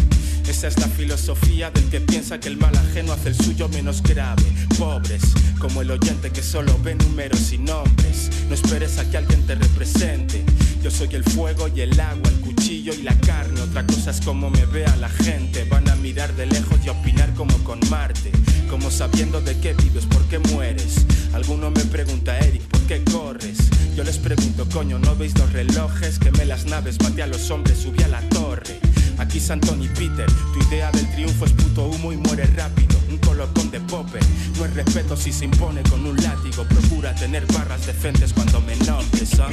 esa 0.48 0.68
es 0.68 0.78
la 0.78 0.88
filosofía 0.88 1.70
del 1.70 1.84
que 1.84 2.00
piensa 2.00 2.40
que 2.40 2.48
el 2.48 2.56
mal 2.56 2.76
ajeno 2.76 3.12
hace 3.12 3.28
el 3.28 3.34
suyo 3.34 3.68
menos 3.68 4.02
grave. 4.02 4.42
Pobres, 4.78 5.22
como 5.58 5.82
el 5.82 5.90
oyente 5.90 6.30
que 6.30 6.42
solo 6.42 6.78
ve 6.82 6.94
números 6.94 7.52
y 7.52 7.58
nombres. 7.58 8.30
No 8.48 8.54
esperes 8.54 8.98
a 8.98 9.08
que 9.10 9.16
alguien 9.16 9.46
te 9.46 9.54
represente. 9.54 10.44
Yo 10.82 10.90
soy 10.90 11.14
el 11.14 11.24
fuego 11.24 11.68
y 11.68 11.82
el 11.82 11.98
agua, 12.00 12.28
el 12.28 12.40
cuchillo 12.40 12.92
y 12.94 13.02
la 13.02 13.14
carne. 13.20 13.60
Otra 13.60 13.86
cosa 13.86 14.10
es 14.10 14.20
como 14.20 14.50
me 14.50 14.64
vea 14.66 14.94
la 14.96 15.08
gente. 15.08 15.64
Van 15.64 15.88
a 15.88 15.96
mirar 15.96 16.34
de 16.34 16.46
lejos 16.46 16.78
y 16.84 16.88
opinar 16.88 17.32
como 17.34 17.56
con 17.64 17.80
Marte. 17.90 18.32
Como 18.68 18.90
sabiendo 18.90 19.40
de 19.40 19.58
qué 19.58 19.74
vives, 19.74 20.06
por 20.06 20.24
qué 20.28 20.38
mueres. 20.38 21.06
Alguno 21.32 21.70
me 21.70 21.84
pregunta, 21.84 22.38
Eric, 22.38 22.62
¿por 22.62 22.80
qué 22.82 23.04
corres? 23.04 23.58
Yo 23.96 24.04
les 24.04 24.18
pregunto, 24.18 24.66
coño, 24.72 24.98
¿no 24.98 25.14
veis 25.16 25.38
los 25.38 25.52
relojes? 25.52 26.18
Quemé 26.18 26.44
las 26.46 26.64
naves, 26.64 27.00
maté 27.02 27.22
a 27.22 27.26
los 27.26 27.50
hombres, 27.50 27.78
subí 27.78 28.02
a 28.02 28.08
la 28.08 28.20
torre. 28.30 28.89
Aquí 29.20 29.38
Santoni 29.38 29.86
Peter, 29.88 30.26
tu 30.52 30.60
idea 30.68 30.90
del 30.90 31.06
triunfo 31.12 31.44
es 31.44 31.52
puto 31.52 31.86
humo 31.86 32.12
y 32.12 32.16
muere 32.16 32.46
rápido. 32.56 32.98
Un 33.10 33.20
solo 33.22 33.46
con 33.54 33.70
de 33.70 33.78
pope. 33.80 34.18
No 34.56 34.64
hay 34.64 34.70
respeto 34.70 35.16
si 35.16 35.30
se 35.30 35.44
impone 35.44 35.82
con 35.82 36.04
un 36.06 36.16
látigo. 36.16 36.64
Procura 36.64 37.14
tener 37.14 37.44
barras 37.52 37.86
decentes 37.86 38.32
cuando 38.32 38.60
me 38.62 38.74
nombres. 38.76 39.38
¿ah? 39.38 39.50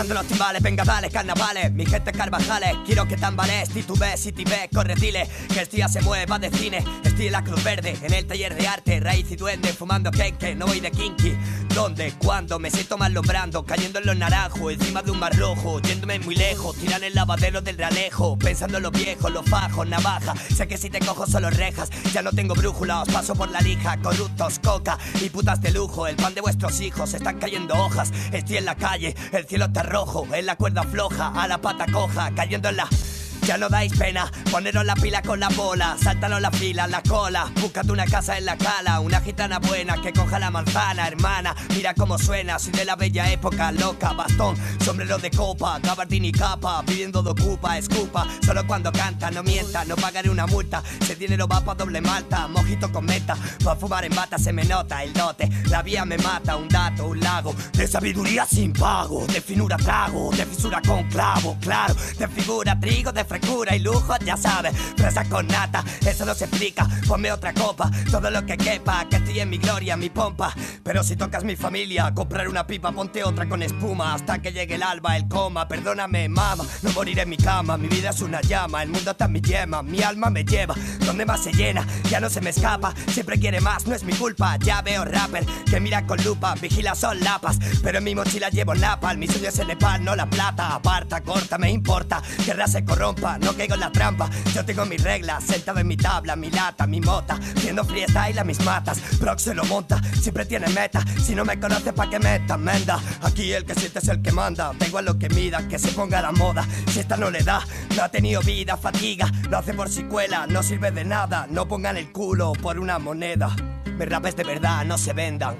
Sonando 0.00 0.22
los 0.22 0.28
timbales, 0.28 0.62
venga 0.62 0.82
dale, 0.82 1.10
carnavales 1.10 1.70
Mi 1.72 1.84
gente 1.84 2.10
Carvajales, 2.10 2.74
quiero 2.86 3.06
que 3.06 3.18
tambalees 3.18 3.68
Titubes 3.68 4.24
y 4.24 4.32
tibes, 4.32 4.70
corre 4.72 4.94
dile 4.94 5.28
Que 5.52 5.60
el 5.60 5.68
día 5.68 5.88
se 5.88 6.00
mueva 6.00 6.38
de 6.38 6.50
cine 6.50 6.82
Estoy 7.04 7.26
en 7.26 7.32
la 7.32 7.44
Cruz 7.44 7.62
Verde, 7.62 7.98
en 8.00 8.14
el 8.14 8.26
taller 8.26 8.54
de 8.54 8.66
arte 8.66 8.98
Raíz 8.98 9.30
y 9.30 9.36
duende, 9.36 9.74
fumando 9.74 10.10
cake, 10.10 10.56
no 10.56 10.64
voy 10.64 10.80
de 10.80 10.90
kinky 10.90 11.36
¿Dónde? 11.74 12.14
¿Cuándo? 12.18 12.58
Me 12.58 12.70
siento 12.70 12.96
mal 12.96 13.12
lombrando 13.12 13.62
Cayendo 13.62 13.98
en 13.98 14.06
los 14.06 14.16
naranjos, 14.16 14.72
encima 14.72 15.02
de 15.02 15.10
un 15.10 15.18
mar 15.18 15.36
rojo 15.36 15.82
Yéndome 15.82 16.18
muy 16.20 16.34
lejos, 16.34 16.76
tiran 16.76 17.04
el 17.04 17.14
lavadero 17.14 17.60
del 17.60 17.76
realejo 17.76 18.38
Pensando 18.38 18.78
en 18.78 18.84
los 18.84 18.92
viejos, 18.92 19.30
los 19.30 19.44
fajos, 19.44 19.86
navaja 19.86 20.32
Sé 20.56 20.66
que 20.66 20.78
si 20.78 20.88
te 20.88 21.00
cojo 21.00 21.26
solo 21.26 21.50
rejas 21.50 21.90
Ya 22.14 22.22
no 22.22 22.32
tengo 22.32 22.54
brújula, 22.54 23.02
os 23.02 23.08
paso 23.10 23.34
por 23.34 23.50
la 23.50 23.60
lija 23.60 23.98
Corruptos, 23.98 24.60
coca 24.60 24.98
y 25.20 25.28
putas 25.28 25.60
de 25.60 25.72
lujo 25.72 26.06
El 26.06 26.16
pan 26.16 26.34
de 26.34 26.40
vuestros 26.40 26.80
hijos, 26.80 27.12
están 27.12 27.38
cayendo 27.38 27.74
hojas 27.74 28.10
Estoy 28.32 28.56
en 28.56 28.64
la 28.64 28.76
calle, 28.76 29.14
el 29.32 29.46
cielo 29.46 29.66
está 29.66 29.89
rojo 29.90 30.26
En 30.32 30.46
la 30.46 30.56
cuerda 30.56 30.84
floja, 30.84 31.32
a 31.34 31.46
la 31.46 31.58
pata 31.58 31.86
coja 31.92 32.30
Cayendo 32.34 32.70
en 32.70 32.76
la... 32.76 33.09
Ya 33.50 33.58
no 33.58 33.68
dais 33.68 33.92
pena, 33.98 34.30
poneros 34.48 34.84
la 34.84 34.94
pila 34.94 35.22
con 35.22 35.40
la 35.40 35.48
bola, 35.48 35.96
sáltanos 36.00 36.40
la 36.40 36.52
fila, 36.52 36.86
la 36.86 37.02
cola, 37.02 37.50
búscate 37.60 37.90
una 37.90 38.06
casa 38.06 38.38
en 38.38 38.44
la 38.44 38.56
cala, 38.56 39.00
una 39.00 39.20
gitana 39.20 39.58
buena 39.58 40.00
que 40.00 40.12
coja 40.12 40.38
la 40.38 40.52
manzana, 40.52 41.08
hermana, 41.08 41.56
mira 41.70 41.92
cómo 41.94 42.16
suena, 42.16 42.60
soy 42.60 42.70
de 42.74 42.84
la 42.84 42.94
bella 42.94 43.28
época, 43.32 43.72
loca, 43.72 44.12
bastón, 44.12 44.56
sombrero 44.84 45.18
de 45.18 45.32
copa, 45.32 45.80
gabardín 45.80 46.26
y 46.26 46.30
capa, 46.30 46.80
pidiendo 46.86 47.24
de 47.24 47.30
ocupa, 47.30 47.76
escupa, 47.76 48.24
solo 48.40 48.64
cuando 48.68 48.92
canta, 48.92 49.32
no 49.32 49.42
mienta, 49.42 49.84
no 49.84 49.96
pagaré 49.96 50.30
una 50.30 50.46
multa, 50.46 50.84
el 51.08 51.18
dinero 51.18 51.48
va 51.48 51.60
pa' 51.60 51.74
doble 51.74 52.00
malta, 52.00 52.46
mojito 52.46 52.92
con 52.92 53.04
meta, 53.04 53.36
pa' 53.64 53.74
fumar 53.74 54.04
en 54.04 54.14
bata 54.14 54.38
se 54.38 54.52
me 54.52 54.62
nota 54.62 55.02
el 55.02 55.12
dote, 55.12 55.50
la 55.70 55.82
vía 55.82 56.04
me 56.04 56.18
mata, 56.18 56.54
un 56.54 56.68
dato, 56.68 57.08
un 57.08 57.18
lago, 57.18 57.52
de 57.72 57.88
sabiduría 57.88 58.46
sin 58.46 58.72
pago, 58.72 59.26
de 59.26 59.40
finura 59.40 59.76
trago, 59.76 60.30
de 60.36 60.46
fisura 60.46 60.80
con 60.86 61.02
clavo, 61.08 61.56
claro, 61.60 61.96
de 62.16 62.28
figura 62.28 62.78
trigo, 62.78 63.10
de 63.10 63.24
frescura 63.40 63.76
y 63.76 63.78
lujo, 63.80 64.14
ya 64.24 64.36
sabes, 64.36 64.74
fresa 64.96 65.24
con 65.24 65.46
nata, 65.46 65.84
eso 66.06 66.24
no 66.24 66.34
se 66.34 66.44
explica, 66.44 66.86
ponme 67.06 67.32
otra 67.32 67.52
copa, 67.52 67.90
todo 68.10 68.30
lo 68.30 68.44
que 68.44 68.56
quepa, 68.56 69.06
que 69.08 69.16
estoy 69.16 69.40
en 69.40 69.50
mi 69.50 69.58
gloria, 69.58 69.96
mi 69.96 70.10
pompa, 70.10 70.54
pero 70.82 71.02
si 71.02 71.16
tocas 71.16 71.44
mi 71.44 71.56
familia, 71.56 72.12
comprar 72.14 72.48
una 72.48 72.66
pipa, 72.66 72.92
ponte 72.92 73.24
otra 73.24 73.48
con 73.48 73.62
espuma, 73.62 74.14
hasta 74.14 74.40
que 74.40 74.52
llegue 74.52 74.74
el 74.74 74.82
alba, 74.82 75.16
el 75.16 75.28
coma, 75.28 75.66
perdóname, 75.68 76.28
mama, 76.28 76.64
no 76.82 76.92
moriré 76.92 77.22
en 77.22 77.30
mi 77.30 77.36
cama, 77.36 77.76
mi 77.76 77.88
vida 77.88 78.10
es 78.10 78.20
una 78.20 78.40
llama, 78.40 78.82
el 78.82 78.90
mundo 78.90 79.12
está 79.12 79.26
en 79.26 79.32
mi 79.32 79.40
yema, 79.40 79.82
mi 79.82 80.02
alma 80.02 80.30
me 80.30 80.44
lleva, 80.44 80.74
donde 81.04 81.24
más 81.24 81.42
se 81.42 81.52
llena, 81.52 81.86
ya 82.08 82.20
no 82.20 82.28
se 82.28 82.40
me 82.40 82.50
escapa, 82.50 82.94
siempre 83.08 83.38
quiere 83.38 83.60
más, 83.60 83.86
no 83.86 83.94
es 83.94 84.04
mi 84.04 84.12
culpa, 84.12 84.56
ya 84.58 84.82
veo 84.82 85.04
rapper, 85.04 85.44
que 85.68 85.80
mira 85.80 86.06
con 86.06 86.22
lupa, 86.22 86.54
vigila 86.54 86.94
son 86.94 87.20
lapas, 87.20 87.58
pero 87.82 87.98
en 87.98 88.04
mi 88.04 88.14
mochila 88.14 88.50
llevo 88.50 88.74
napal, 88.74 89.18
mi 89.18 89.26
sueño 89.26 89.48
es 89.48 89.58
el 89.58 89.68
Nepal, 89.68 90.04
no 90.04 90.16
la 90.16 90.28
plata, 90.28 90.74
aparta, 90.74 91.20
corta, 91.20 91.56
me 91.56 91.70
importa, 91.70 92.22
que 92.44 92.54
se 92.66 92.84
no 93.20 93.54
caigo 93.54 93.74
en 93.74 93.80
la 93.80 93.92
trampa, 93.92 94.30
yo 94.54 94.64
tengo 94.64 94.86
mis 94.86 95.02
reglas, 95.02 95.44
sentado 95.44 95.78
en 95.78 95.86
mi 95.86 95.96
tabla, 95.96 96.36
mi 96.36 96.50
lata, 96.50 96.86
mi 96.86 97.00
mota, 97.00 97.38
viendo 97.62 97.84
freestyle 97.84 98.38
a 98.38 98.44
mis 98.44 98.64
matas, 98.64 98.98
Prox 99.18 99.42
se 99.42 99.54
lo 99.54 99.64
monta, 99.64 100.00
siempre 100.20 100.46
tiene 100.46 100.68
meta, 100.68 101.04
si 101.22 101.34
no 101.34 101.44
me 101.44 101.60
conoces 101.60 101.92
pa' 101.92 102.08
que 102.08 102.18
meta, 102.18 102.56
menda, 102.56 102.98
aquí 103.22 103.52
el 103.52 103.64
que 103.64 103.74
siente 103.74 103.98
es 103.98 104.08
el 104.08 104.22
que 104.22 104.32
manda, 104.32 104.72
da 104.78 104.86
igual 104.86 105.04
lo 105.04 105.18
que 105.18 105.28
mida, 105.28 105.66
que 105.68 105.78
se 105.78 105.92
ponga 105.92 106.22
la 106.22 106.32
moda, 106.32 106.66
si 106.86 107.00
esta 107.00 107.16
no 107.16 107.30
le 107.30 107.42
da, 107.42 107.60
no 107.96 108.02
ha 108.02 108.08
tenido 108.08 108.40
vida, 108.40 108.76
fatiga, 108.76 109.30
lo 109.50 109.58
hace 109.58 109.74
por 109.74 109.90
si 109.90 110.04
cuela, 110.04 110.46
no 110.46 110.62
sirve 110.62 110.90
de 110.90 111.04
nada, 111.04 111.46
no 111.50 111.68
pongan 111.68 111.98
el 111.98 112.12
culo 112.12 112.52
por 112.52 112.78
una 112.78 112.98
moneda, 112.98 113.54
mis 113.84 114.08
rapes 114.08 114.36
de 114.36 114.44
verdad 114.44 114.84
no 114.86 114.96
se 114.96 115.12
vendan, 115.12 115.56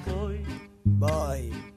voy. 0.85 1.70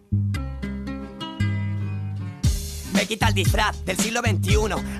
Me 2.93 3.05
quita 3.05 3.27
el 3.27 3.33
disfraz 3.33 3.83
del 3.85 3.97
siglo 3.97 4.21
XXI. 4.21 4.55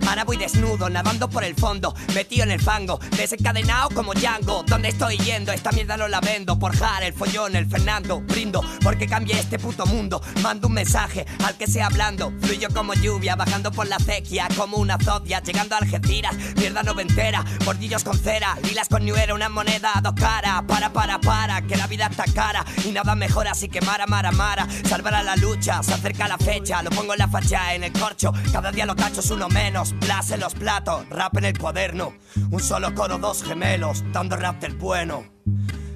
Ahora 0.08 0.24
voy 0.26 0.38
desnudo, 0.38 0.90
nadando 0.90 1.30
por 1.30 1.44
el 1.44 1.56
fondo, 1.56 1.94
metido 2.14 2.44
en 2.44 2.52
el 2.52 2.62
fango, 2.62 3.00
desencadenado 3.18 3.90
como 3.90 4.14
Django. 4.14 4.64
¿Dónde 4.68 4.90
estoy 4.90 5.18
yendo? 5.18 5.52
Esta 5.52 5.72
mierda 5.72 5.98
no 5.98 6.08
la 6.08 6.20
vendo. 6.20 6.58
Por 6.58 6.76
Jar, 6.76 7.04
el 7.04 7.14
follón, 7.14 7.56
el 7.56 7.68
Fernando. 7.68 8.22
Brindo 8.22 8.64
porque 8.84 9.08
cambie 9.08 9.40
este 9.40 9.60
puto 9.60 9.86
mundo. 9.86 10.22
Mando 10.42 10.68
un 10.68 10.74
mensaje 10.74 11.26
al 11.46 11.56
que 11.56 11.68
sea 11.68 11.88
hablando. 11.88 12.34
Fluyo 12.42 12.70
como 12.74 12.94
lluvia, 12.94 13.36
bajando 13.36 13.72
por 13.72 13.88
la 13.88 13.98
acequia, 13.98 14.48
como 14.56 14.78
una 14.78 14.98
zodia, 14.98 15.42
llegando 15.42 15.76
a 15.76 15.80
Algeciras. 15.80 16.36
Mierda 16.58 16.84
noventera, 16.84 17.44
bordillos 17.66 18.04
con 18.04 18.18
cera, 18.18 18.58
lilas 18.64 18.90
con 18.90 19.04
ñuera, 19.06 19.34
una 19.34 19.50
moneda 19.50 19.92
a 19.96 20.02
dos 20.02 20.14
caras. 20.14 20.64
Para, 20.68 20.92
para, 20.92 21.20
para, 21.20 21.62
que 21.62 21.76
la 21.76 21.88
vida 21.88 22.08
está 22.08 22.26
cara 22.34 22.66
y 22.86 22.92
nada 22.92 23.16
mejor, 23.16 23.48
así 23.48 23.70
que 23.70 23.82
mara, 23.82 24.06
mara, 24.08 24.32
mara. 24.32 24.68
Salvará 24.88 25.24
la 25.24 25.36
lucha, 25.36 25.82
se 25.84 25.94
acerca 25.94 26.28
la 26.28 26.38
fecha, 26.38 26.82
lo 26.84 26.90
pongo 26.90 27.14
en 27.14 27.20
la 27.20 27.28
facha, 27.28 27.74
en 27.74 27.83
el 27.84 27.94
corcho. 27.94 28.32
Cada 28.52 28.72
día 28.72 28.86
los 28.86 28.96
cachos 28.96 29.30
uno 29.32 29.50
menos. 29.50 29.94
Plas 30.00 30.32
en 30.32 30.40
los 30.40 30.54
platos, 30.54 31.08
rap 31.10 31.38
en 31.38 31.46
el 31.46 31.58
cuaderno. 31.58 32.14
Un 32.52 32.60
solo 32.60 32.94
coro, 32.96 33.18
dos 33.18 33.44
gemelos, 33.44 34.04
dando 34.12 34.36
rap 34.36 34.62
del 34.62 34.76
bueno. 34.76 35.24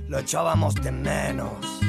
Lo 0.08 0.20
echábamos 0.20 0.76
de 0.76 0.92
menos. 0.92 1.87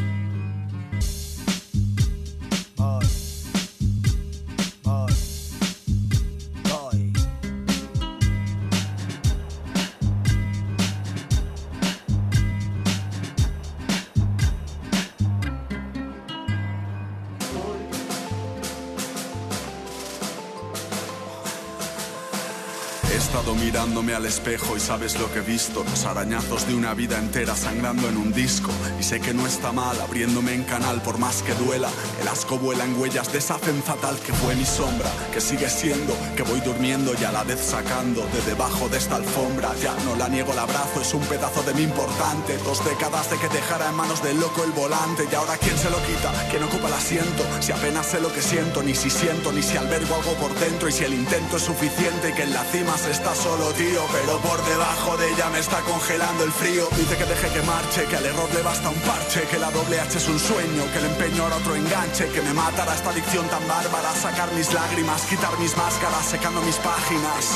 Mirándome 23.88 24.14
al 24.14 24.26
espejo 24.26 24.76
y 24.76 24.80
sabes 24.80 25.18
lo 25.18 25.32
que 25.32 25.38
he 25.38 25.42
visto, 25.42 25.82
los 25.82 26.04
arañazos 26.04 26.66
de 26.66 26.74
una 26.74 26.92
vida 26.92 27.16
entera 27.16 27.56
sangrando 27.56 28.06
en 28.08 28.18
un 28.18 28.34
disco. 28.34 28.70
Y 29.00 29.02
sé 29.02 29.18
que 29.18 29.32
no 29.32 29.46
está 29.46 29.72
mal 29.72 29.98
abriéndome 30.00 30.52
en 30.52 30.64
canal 30.64 31.00
por 31.00 31.16
más 31.16 31.42
que 31.42 31.54
duela. 31.54 31.88
El 32.20 32.28
asco 32.28 32.58
vuela 32.58 32.84
en 32.84 33.00
huellas 33.00 33.32
de 33.32 33.38
esa 33.38 33.58
fen 33.58 33.82
fatal 33.82 34.18
que 34.18 34.34
fue 34.34 34.54
mi 34.56 34.66
sombra, 34.66 35.10
que 35.32 35.40
sigue 35.40 35.70
siendo, 35.70 36.14
que 36.36 36.42
voy 36.42 36.60
durmiendo 36.60 37.14
y 37.18 37.24
a 37.24 37.32
la 37.32 37.44
vez 37.44 37.60
sacando 37.60 38.26
de 38.26 38.42
debajo 38.42 38.90
de 38.90 38.98
esta 38.98 39.16
alfombra. 39.16 39.74
Ya 39.82 39.94
no 40.04 40.16
la 40.16 40.28
niego 40.28 40.52
el 40.52 40.58
abrazo, 40.58 41.00
es 41.00 41.14
un 41.14 41.22
pedazo 41.22 41.62
de 41.62 41.72
mí 41.72 41.84
importante. 41.84 42.58
Dos 42.64 42.84
décadas 42.84 43.30
de 43.30 43.38
que 43.38 43.48
dejara 43.48 43.88
en 43.88 43.94
manos 43.94 44.22
del 44.22 44.38
loco 44.38 44.64
el 44.64 44.72
volante. 44.72 45.26
Y 45.32 45.34
ahora 45.34 45.56
quién 45.56 45.78
se 45.78 45.88
lo 45.88 45.96
quita, 46.04 46.30
quién 46.50 46.62
ocupa 46.62 46.88
el 46.88 46.94
asiento. 46.94 47.42
Si 47.60 47.72
apenas 47.72 48.04
sé 48.04 48.20
lo 48.20 48.30
que 48.30 48.42
siento, 48.42 48.82
ni 48.82 48.94
si 48.94 49.08
siento, 49.08 49.50
ni 49.50 49.62
si 49.62 49.78
albergo 49.78 50.14
algo 50.16 50.34
por 50.34 50.54
dentro. 50.56 50.90
Y 50.90 50.92
si 50.92 51.04
el 51.04 51.14
intento 51.14 51.56
es 51.56 51.62
suficiente, 51.62 52.34
que 52.34 52.42
en 52.42 52.52
la 52.52 52.64
cima 52.64 52.98
se 52.98 53.12
está 53.12 53.34
solo, 53.34 53.72
Pero 53.78 54.38
por 54.40 54.64
debajo 54.64 55.16
de 55.18 55.30
ella 55.30 55.50
me 55.50 55.60
está 55.60 55.80
congelando 55.82 56.42
el 56.42 56.50
frío. 56.50 56.88
Dice 56.96 57.16
que 57.16 57.24
deje 57.24 57.48
que 57.48 57.62
marche, 57.62 58.06
que 58.06 58.16
al 58.16 58.26
error 58.26 58.48
le 58.52 58.62
basta 58.62 58.88
un 58.88 58.98
parche. 59.02 59.42
Que 59.42 59.56
la 59.56 59.70
doble 59.70 60.00
H 60.00 60.18
es 60.18 60.26
un 60.26 60.40
sueño, 60.40 60.82
que 60.92 60.98
el 60.98 61.06
empeño 61.06 61.46
era 61.46 61.54
otro 61.54 61.76
enganche. 61.76 62.28
Que 62.30 62.42
me 62.42 62.52
matará 62.54 62.92
esta 62.92 63.10
adicción 63.10 63.46
tan 63.46 63.62
bárbara. 63.68 64.12
Sacar 64.16 64.52
mis 64.54 64.72
lágrimas, 64.72 65.22
quitar 65.26 65.56
mis 65.60 65.76
máscaras, 65.76 66.26
secando 66.26 66.60
mis 66.62 66.74
páginas. 66.76 67.54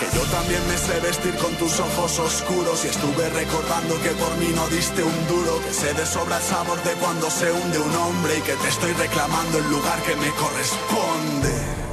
Que 0.00 0.06
yo 0.16 0.22
también 0.24 0.66
me 0.66 0.76
sé 0.76 0.98
vestir 0.98 1.36
con 1.36 1.54
tus 1.54 1.78
ojos 1.78 2.18
oscuros. 2.18 2.84
Y 2.84 2.88
estuve 2.88 3.30
recordando 3.30 3.94
que 4.02 4.10
por 4.10 4.36
mí 4.38 4.48
no 4.52 4.66
diste 4.68 5.04
un 5.04 5.26
duro. 5.28 5.62
Que 5.62 5.72
sé 5.72 5.94
de 5.94 6.04
sobra 6.04 6.38
el 6.38 6.42
sabor 6.42 6.82
de 6.82 6.94
cuando 6.94 7.30
se 7.30 7.52
hunde 7.52 7.78
un 7.78 7.94
hombre. 7.94 8.38
Y 8.38 8.40
que 8.42 8.54
te 8.54 8.68
estoy 8.68 8.92
reclamando 8.94 9.58
el 9.58 9.70
lugar 9.70 10.02
que 10.02 10.16
me 10.16 10.30
corresponde. 10.30 11.89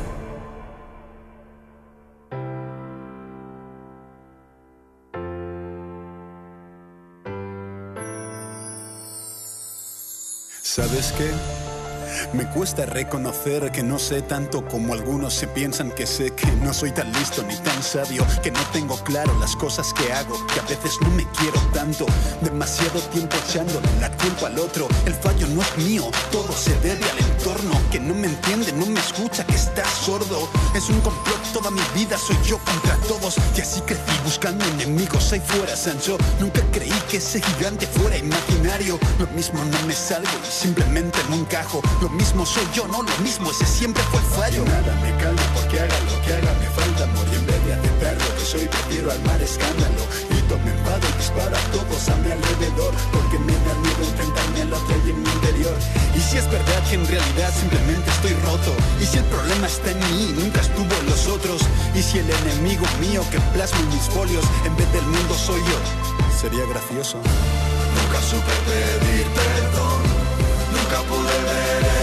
¿Sabes 10.78 11.12
qué? 11.14 11.32
Me 12.34 12.46
cuesta 12.50 12.86
reconocer 12.86 13.72
que 13.72 13.84
no 13.84 14.00
sé 14.00 14.22
tanto 14.22 14.66
como 14.66 14.94
algunos 14.94 15.34
se 15.34 15.48
piensan 15.48 15.92
que 15.92 16.06
sé 16.06 16.32
que 16.32 16.48
no 16.64 16.74
soy 16.74 16.92
tan 16.92 17.12
listo 17.14 17.44
ni 17.44 17.56
tan 17.58 17.82
sabio, 17.84 18.26
que 18.44 18.52
no 18.52 18.60
tengo 18.72 18.96
claro 19.04 19.38
las 19.40 19.56
cosas 19.56 19.94
que 19.94 20.12
hago, 20.12 20.36
que 20.48 20.60
a 20.60 20.64
veces 20.64 20.98
no 21.02 21.10
me 21.12 21.26
quiero 21.32 21.60
tanto, 21.74 22.06
demasiado 22.42 23.00
tiempo 23.14 23.36
echándole 23.48 23.88
la 24.00 24.12
culpa 24.18 24.48
al 24.48 24.60
otro. 24.60 24.88
El 25.06 25.14
fallo 25.14 25.48
no 25.48 25.62
es 25.62 25.78
mío, 25.78 26.10
todo 26.32 26.52
se 26.52 26.74
debe 26.80 27.04
al 27.10 27.20
entorno, 27.20 27.80
que 27.92 28.00
no 28.00 28.14
me 28.14 28.28
entiende, 28.28 28.72
no 28.74 28.86
me 28.86 29.00
escucha, 29.00 29.46
que 29.46 29.56
está 29.56 29.86
sordo. 29.86 30.50
Es 30.76 30.90
un 30.90 31.00
complot 31.02 31.42
toda 31.54 31.72
mi 31.72 31.82
vida, 31.96 32.18
soy 32.18 32.38
yo 32.46 32.58
contra 32.60 32.96
todos, 33.08 33.38
y 33.56 33.62
así 33.62 33.82
crecí 33.82 34.02
buscando 34.24 34.66
enemigos 34.66 35.32
ahí 35.34 35.40
fuera, 35.40 35.76
Sancho. 35.76 36.18
Nunca 36.40 36.62
creí 36.72 36.94
que 37.10 37.18
ese 37.18 37.42
gigante 37.42 37.88
fuera 37.88 38.18
imaginario. 38.18 39.00
Lo 39.20 39.28
mismo 39.28 39.64
no 39.64 39.88
me 39.88 39.94
salgo 39.94 40.30
y 40.44 40.52
simplemente 40.52 41.18
no 41.30 41.36
encajo. 41.36 41.82
Mismo 42.10 42.46
soy 42.46 42.68
yo, 42.74 42.88
no 42.88 43.04
lo 43.04 43.18
mismo, 43.24 43.52
ese 43.52 43.66
siempre 43.66 44.04
fue 44.12 44.20
el 44.20 44.26
fallo. 44.28 44.66
Nada 44.66 44.94
me 45.02 45.16
calma 45.18 45.42
porque 45.54 45.80
haga 45.80 46.00
lo 46.02 46.22
que 46.22 46.34
haga, 46.34 46.54
me 46.60 46.68
falta 46.70 47.08
y 47.32 47.36
en 47.36 47.46
vez 47.46 47.66
de 47.66 48.16
lo 48.16 48.36
que 48.36 48.46
soy, 48.46 48.68
prefiero 48.68 49.12
armar 49.12 49.42
escándalo. 49.42 50.02
Grito, 50.30 50.58
me 50.64 50.72
enfado 50.72 51.06
y 51.08 51.18
disparo 51.18 51.56
a 51.56 51.64
todos 51.72 52.10
a 52.10 52.16
mi 52.18 52.32
alrededor, 52.32 52.94
porque 53.12 53.40
me 53.40 53.54
da 53.54 53.74
miedo 53.84 54.02
enfrentarme 54.02 54.62
a 54.62 54.66
lo 54.66 54.88
que 54.88 54.94
hay 54.94 55.10
en 55.12 55.22
mi 55.22 55.30
interior. 55.30 55.76
Y 56.16 56.20
si 56.20 56.38
es 56.38 56.50
verdad 56.50 56.82
que 56.90 56.96
en 56.96 57.08
realidad 57.08 57.54
simplemente 57.54 58.10
estoy 58.10 58.34
roto, 58.46 58.72
y 59.02 59.06
si 59.06 59.18
el 59.18 59.26
problema 59.26 59.68
está 59.68 59.92
en 59.92 60.00
mí, 60.00 60.34
nunca 60.38 60.62
estuvo 60.62 60.94
en 61.02 61.06
los 61.06 61.28
otros, 61.28 61.62
y 61.94 62.02
si 62.02 62.20
el 62.20 62.30
enemigo 62.30 62.86
mío 63.02 63.22
que 63.32 63.40
plasma 63.54 63.80
en 63.80 63.90
mis 63.90 64.08
folios, 64.10 64.46
en 64.66 64.76
vez 64.76 64.92
del 64.94 65.06
mundo 65.06 65.36
soy 65.36 65.62
yo, 65.62 65.80
sería 66.40 66.66
gracioso. 66.66 67.18
Nunca 67.18 68.22
supe 68.22 68.54
pedir 68.66 69.26
perdón, 69.28 70.02
nunca 70.72 70.98
pude 71.10 71.36
ver 71.44 71.97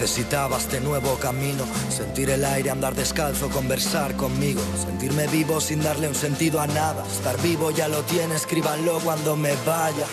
Necesitaba 0.00 0.56
este 0.56 0.80
nuevo 0.80 1.16
camino, 1.16 1.62
sentir 1.94 2.30
el 2.30 2.42
aire, 2.42 2.70
andar 2.70 2.94
descalzo, 2.94 3.50
conversar 3.50 4.16
conmigo, 4.16 4.62
sentirme 4.82 5.26
vivo 5.26 5.60
sin 5.60 5.82
darle 5.82 6.08
un 6.08 6.14
sentido 6.14 6.58
a 6.58 6.66
nada. 6.66 7.04
Estar 7.06 7.38
vivo 7.42 7.70
ya 7.70 7.86
lo 7.86 8.00
tiene, 8.04 8.34
escríbanlo 8.34 8.98
cuando 9.00 9.36
me 9.36 9.54
vaya. 9.66 10.06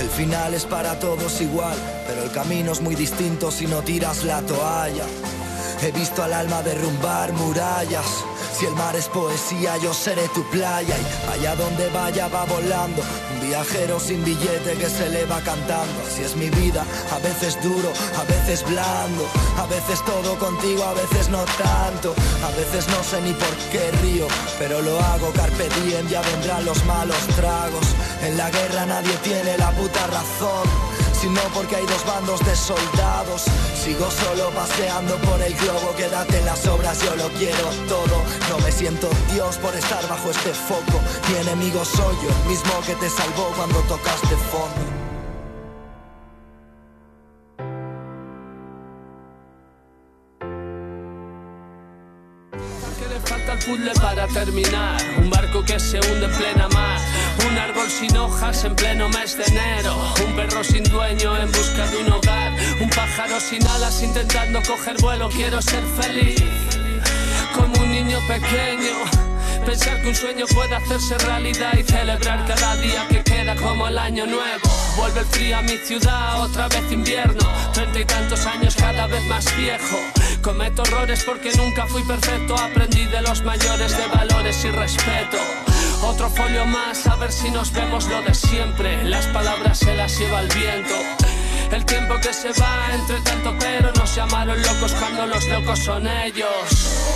El 0.00 0.08
final 0.08 0.54
es 0.54 0.64
para 0.64 0.98
todos 0.98 1.40
igual, 1.40 1.76
pero 2.08 2.24
el 2.24 2.32
camino 2.32 2.72
es 2.72 2.80
muy 2.80 2.96
distinto 2.96 3.52
si 3.52 3.68
no 3.68 3.80
tiras 3.82 4.24
la 4.24 4.42
toalla. 4.42 5.04
He 5.82 5.92
visto 5.92 6.20
al 6.24 6.32
alma 6.32 6.60
derrumbar 6.64 7.32
murallas. 7.32 8.24
Si 8.58 8.66
el 8.66 8.74
mar 8.74 8.96
es 8.96 9.06
poesía, 9.06 9.76
yo 9.76 9.94
seré 9.94 10.26
tu 10.30 10.42
playa 10.50 10.96
y 10.98 11.32
allá 11.32 11.54
donde 11.54 11.88
vaya 11.90 12.26
va 12.26 12.44
volando. 12.44 13.02
Un 13.32 13.46
viajero 13.46 14.00
sin 14.00 14.24
billete 14.24 14.74
que 14.74 14.90
se 14.90 15.08
le 15.10 15.26
va 15.26 15.40
cantando. 15.42 16.02
Así 16.04 16.24
es 16.24 16.34
mi 16.34 16.50
vida, 16.50 16.84
a 17.12 17.18
veces 17.20 17.56
duro, 17.62 17.92
a 18.18 18.24
veces 18.24 18.64
blando. 18.64 19.24
A 19.58 19.66
veces 19.66 20.04
todo 20.04 20.36
contigo, 20.40 20.82
a 20.82 20.94
veces 20.94 21.28
no 21.28 21.44
tanto. 21.56 22.16
A 22.42 22.50
veces 22.56 22.88
no 22.88 23.04
sé 23.04 23.22
ni 23.22 23.32
por 23.32 23.54
qué 23.70 23.92
río, 24.02 24.26
pero 24.58 24.82
lo 24.82 24.98
hago 24.98 25.30
carpe 25.34 25.68
diem, 25.84 26.08
ya 26.08 26.20
vendrán 26.22 26.64
los 26.64 26.84
malos 26.84 27.28
tragos. 27.36 27.86
En 28.22 28.36
la 28.36 28.50
guerra 28.50 28.86
nadie 28.86 29.14
tiene 29.22 29.56
la 29.56 29.70
puta 29.70 30.04
razón 30.08 30.87
sino 31.20 31.40
porque 31.54 31.76
hay 31.76 31.86
dos 31.86 32.04
bandos 32.04 32.40
de 32.44 32.54
soldados. 32.54 33.44
Sigo 33.74 34.08
solo 34.10 34.50
paseando 34.50 35.16
por 35.18 35.40
el 35.42 35.54
globo, 35.54 35.94
quédate 35.96 36.38
en 36.38 36.46
las 36.46 36.66
obras, 36.66 37.02
yo 37.02 37.14
lo 37.16 37.28
quiero 37.30 37.68
todo. 37.88 38.22
No 38.50 38.58
me 38.64 38.70
siento 38.70 39.08
Dios 39.32 39.56
por 39.58 39.74
estar 39.74 40.06
bajo 40.08 40.30
este 40.30 40.52
foco. 40.54 41.00
Mi 41.28 41.36
enemigo 41.38 41.84
soy 41.84 42.14
yo, 42.22 42.48
mismo 42.48 42.72
que 42.86 42.94
te 42.94 43.10
salvó 43.10 43.52
cuando 43.56 43.80
tocaste 43.80 44.36
fondo. 44.50 44.98
que 52.98 53.08
le 53.08 53.20
falta 53.20 53.54
puzzle 53.64 53.92
para 54.00 54.26
terminar. 54.28 55.00
Un 55.18 55.30
barco 55.30 55.64
que 55.64 55.78
se 55.78 55.98
hunde 55.98 56.26
en 56.26 56.32
plena 56.32 56.68
mar. 56.68 57.07
Un 57.46 57.58
árbol 57.58 57.90
sin 57.90 58.16
hojas 58.16 58.64
en 58.64 58.74
pleno 58.74 59.08
mes 59.08 59.36
de 59.36 59.44
enero. 59.44 59.96
Un 60.26 60.36
perro 60.36 60.64
sin 60.64 60.84
dueño 60.84 61.36
en 61.36 61.50
busca 61.52 61.86
de 61.86 61.96
un 61.98 62.12
hogar. 62.12 62.52
Un 62.80 62.90
pájaro 62.90 63.38
sin 63.40 63.66
alas 63.66 64.02
intentando 64.02 64.60
coger 64.62 64.96
vuelo. 65.00 65.28
Quiero 65.28 65.60
ser 65.62 65.82
feliz 66.00 66.42
como 67.54 67.80
un 67.80 67.90
niño 67.90 68.18
pequeño. 68.26 69.28
Pensar 69.64 70.00
que 70.00 70.08
un 70.08 70.14
sueño 70.14 70.46
puede 70.54 70.74
hacerse 70.74 71.18
realidad 71.18 71.74
y 71.78 71.82
celebrar 71.82 72.44
cada 72.46 72.76
día 72.76 73.06
que 73.08 73.22
queda 73.22 73.54
como 73.56 73.86
el 73.86 73.98
año 73.98 74.26
nuevo. 74.26 74.68
Vuelve 74.96 75.20
el 75.20 75.26
frío 75.26 75.58
a 75.58 75.62
mi 75.62 75.76
ciudad, 75.76 76.40
otra 76.40 76.68
vez 76.68 76.90
invierno. 76.90 77.46
Treinta 77.72 78.00
y 78.00 78.04
tantos 78.04 78.46
años 78.46 78.74
cada 78.76 79.06
vez 79.06 79.22
más 79.26 79.44
viejo. 79.56 79.98
Cometo 80.42 80.82
errores 80.84 81.22
porque 81.24 81.52
nunca 81.56 81.86
fui 81.86 82.02
perfecto. 82.04 82.56
Aprendí 82.56 83.04
de 83.04 83.20
los 83.20 83.42
mayores 83.42 83.96
de 83.96 84.06
valores 84.06 84.64
y 84.64 84.70
respeto. 84.70 85.67
Otro 86.02 86.30
folio 86.30 86.64
más, 86.64 87.06
a 87.06 87.16
ver 87.16 87.32
si 87.32 87.50
nos 87.50 87.72
vemos 87.72 88.06
lo 88.08 88.22
de 88.22 88.34
siempre. 88.34 89.04
Las 89.04 89.26
palabras 89.26 89.78
se 89.78 89.94
las 89.94 90.18
lleva 90.18 90.40
el 90.40 90.48
viento. 90.48 90.94
El 91.72 91.84
tiempo 91.84 92.14
que 92.22 92.32
se 92.32 92.48
va 92.60 92.94
entre 92.94 93.20
tanto 93.20 93.54
pero 93.58 93.92
nos 93.92 94.14
llamaron 94.14 94.60
locos 94.62 94.94
cuando 94.94 95.26
los 95.26 95.46
locos 95.48 95.78
son 95.80 96.06
ellos. 96.06 97.07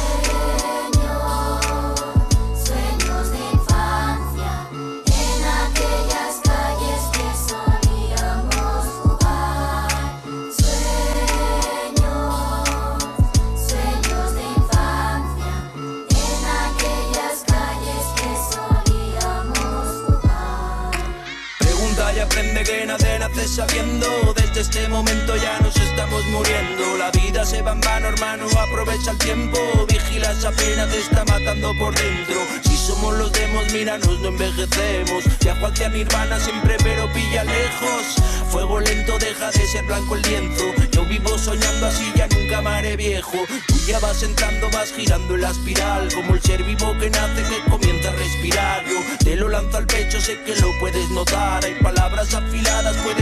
Vano, 27.93 28.09
hermano. 28.09 28.47
Aprovecha 28.59 29.11
el 29.11 29.19
tiempo. 29.19 29.59
Vigila 29.89 30.33
esa 30.33 30.51
pena, 30.53 30.87
te 30.87 30.99
está 30.99 31.25
matando 31.25 31.73
por 31.79 31.95
dentro. 31.95 32.41
Si 32.63 32.77
somos 32.77 33.17
los 33.19 33.33
demos, 33.33 33.71
míranos, 33.73 34.21
no 34.21 34.29
envejecemos. 34.29 35.25
Viajo 35.41 35.67
hacia 35.67 35.89
Nirvana 35.89 36.39
siempre, 36.39 36.77
pero 36.83 37.13
pilla 37.13 37.45
lejos. 37.45 38.17
Fuego 38.51 38.81
lento, 38.81 39.19
deja 39.19 39.51
de 39.51 39.67
ser 39.67 39.85
blanco 39.85 40.17
el 40.17 40.23
lienzo. 40.23 40.65
Yo 40.93 41.05
vivo 41.05 41.39
soñando 41.39 41.87
así, 41.87 42.13
ya 42.15 42.27
nunca 42.29 42.61
me 42.63 42.71
haré 42.71 42.97
viejo. 42.97 43.39
Tú 43.67 43.75
ya 43.87 43.99
vas 43.99 44.23
entrando, 44.23 44.69
vas 44.71 44.93
girando 44.93 45.35
en 45.35 45.41
la 45.43 45.51
espiral. 45.51 46.09
Como 46.15 46.35
el 46.35 46.43
ser 46.43 46.63
vivo 46.63 46.97
que 46.99 47.11
nace, 47.11 47.43
que 47.43 47.71
comienza 47.71 48.09
a 48.11 48.13
respirar. 48.13 48.85
Yo 48.87 49.25
te 49.25 49.37
lo 49.37 49.49
lanzo 49.49 49.77
al 49.79 49.87
pecho, 49.87 50.21
sé 50.21 50.39
que 50.45 50.55
lo 50.57 50.71
puedes 50.81 51.09
notar. 51.11 51.65
Hay 51.65 51.75
palabras 51.83 52.33
afiladas, 52.35 52.97
pueden 52.99 53.22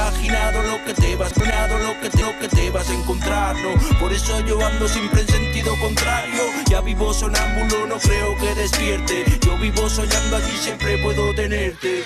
imaginado 0.00 0.62
lo 0.62 0.84
que 0.84 0.94
te 0.94 1.14
vas 1.14 1.32
planeado, 1.32 1.78
lo 1.78 2.00
que 2.00 2.08
te, 2.08 2.22
lo 2.22 2.38
que 2.38 2.48
te 2.48 2.70
vas 2.70 2.88
a 2.88 2.94
encontrar. 2.94 3.54
No, 3.56 3.98
por 3.98 4.12
eso 4.12 4.40
yo 4.40 4.64
ando 4.64 4.88
siempre 4.88 5.20
en 5.20 5.28
sentido 5.28 5.78
contrario. 5.78 6.42
Ya 6.68 6.80
vivo 6.80 7.12
sonámbulo, 7.12 7.86
no 7.86 7.98
creo 7.98 8.36
que 8.38 8.54
despierte. 8.54 9.24
Yo 9.44 9.58
vivo 9.58 9.88
soñando 9.90 10.36
allí, 10.36 10.56
siempre 10.56 10.98
puedo 11.02 11.34
tenerte. 11.34 12.04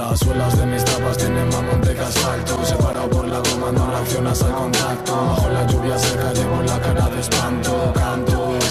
Las 0.00 0.18
suelas 0.18 0.58
de 0.58 0.64
mis 0.64 0.82
tapas 0.82 1.18
tienen 1.18 1.46
más 1.48 1.62
monte 1.62 1.94
que 1.94 2.00
asfalto. 2.00 2.64
Separado 2.64 3.10
por 3.10 3.28
la 3.28 3.38
goma 3.40 3.70
no 3.70 3.90
reaccionas 3.90 4.42
al 4.42 4.52
contacto. 4.52 5.12
Bajo 5.12 5.50
la 5.50 5.66
lluvia 5.66 5.98
seca 5.98 6.32
llevo 6.32 6.62
la 6.62 6.80
cara 6.80 7.06
de 7.10 7.20
espanto 7.20 7.92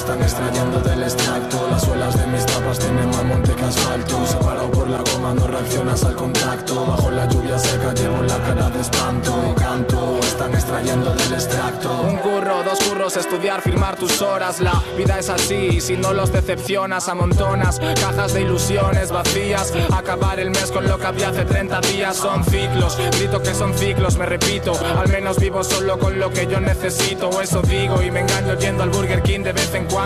están 0.10 0.24
extrayendo 0.24 0.80
del 0.80 1.04
extracto 1.04 1.68
Las 1.70 1.84
suelas 1.84 2.18
de 2.18 2.28
mis 2.28 2.46
tapas 2.46 2.80
tienen 2.80 3.10
más 3.10 3.24
monte 3.26 3.54
que 3.54 3.64
asfalto 3.64 4.26
Separado 4.26 4.72
por 4.72 4.90
la 4.90 4.98
goma 4.98 5.34
no 5.36 5.48
reaccionas 5.48 6.04
al 6.04 6.16
contacto 6.16 6.86
Bajo 6.86 7.12
la 7.12 7.28
lluvia 7.28 7.60
seca 7.60 7.94
llevo 7.94 8.24
la 8.24 8.38
cara 8.40 8.70
de 8.70 8.82
espanto 8.82 9.56
Canto, 9.56 10.20
están 10.22 10.54
extrayendo 10.54 11.14
del 11.14 11.34
extracto 11.34 12.02
Un 12.02 12.18
curro, 12.18 12.64
dos 12.64 12.80
curros, 12.80 13.18
estudiar, 13.18 13.62
firmar 13.62 13.96
tus 13.98 14.22
horas. 14.22 14.60
La 14.60 14.82
vida 14.98 15.20
es 15.20 15.30
así, 15.30 15.70
y 15.74 15.82
si 15.82 15.98
no 15.98 16.14
los 16.14 16.32
decepcionas, 16.32 17.08
amontonas 17.08 17.80
cajas 17.80 18.34
de 18.34 18.42
ilusiones 18.42 19.12
vacías. 19.12 19.74
Acabar 19.96 20.40
el 20.40 20.50
mes 20.52 20.72
con 20.72 20.88
lo 20.88 20.98
que 20.98 21.06
había 21.06 21.30
hace 21.30 21.46
30 21.46 21.82
días 21.82 22.16
son 22.16 22.44
ciclos. 22.46 22.98
Grito 23.18 23.42
que 23.42 23.54
son 23.54 23.74
ciclos, 23.74 24.18
me 24.18 24.26
repito. 24.26 24.74
Al 24.98 25.10
menos 25.10 25.38
vivo 25.40 25.64
solo 25.64 26.00
con 26.00 26.20
lo 26.20 26.30
que 26.32 26.48
yo 26.48 26.60
necesito, 26.60 27.42
eso 27.42 27.62
digo. 27.62 28.02
Y 28.02 28.12
me 28.12 28.22
engaño 28.22 28.58
yendo 28.58 28.84
al 28.84 28.90
Burger 28.90 29.22
King 29.22 29.42
de 29.42 29.54
vez 29.54 29.74
en 29.74 29.86
cuando. 29.86 29.99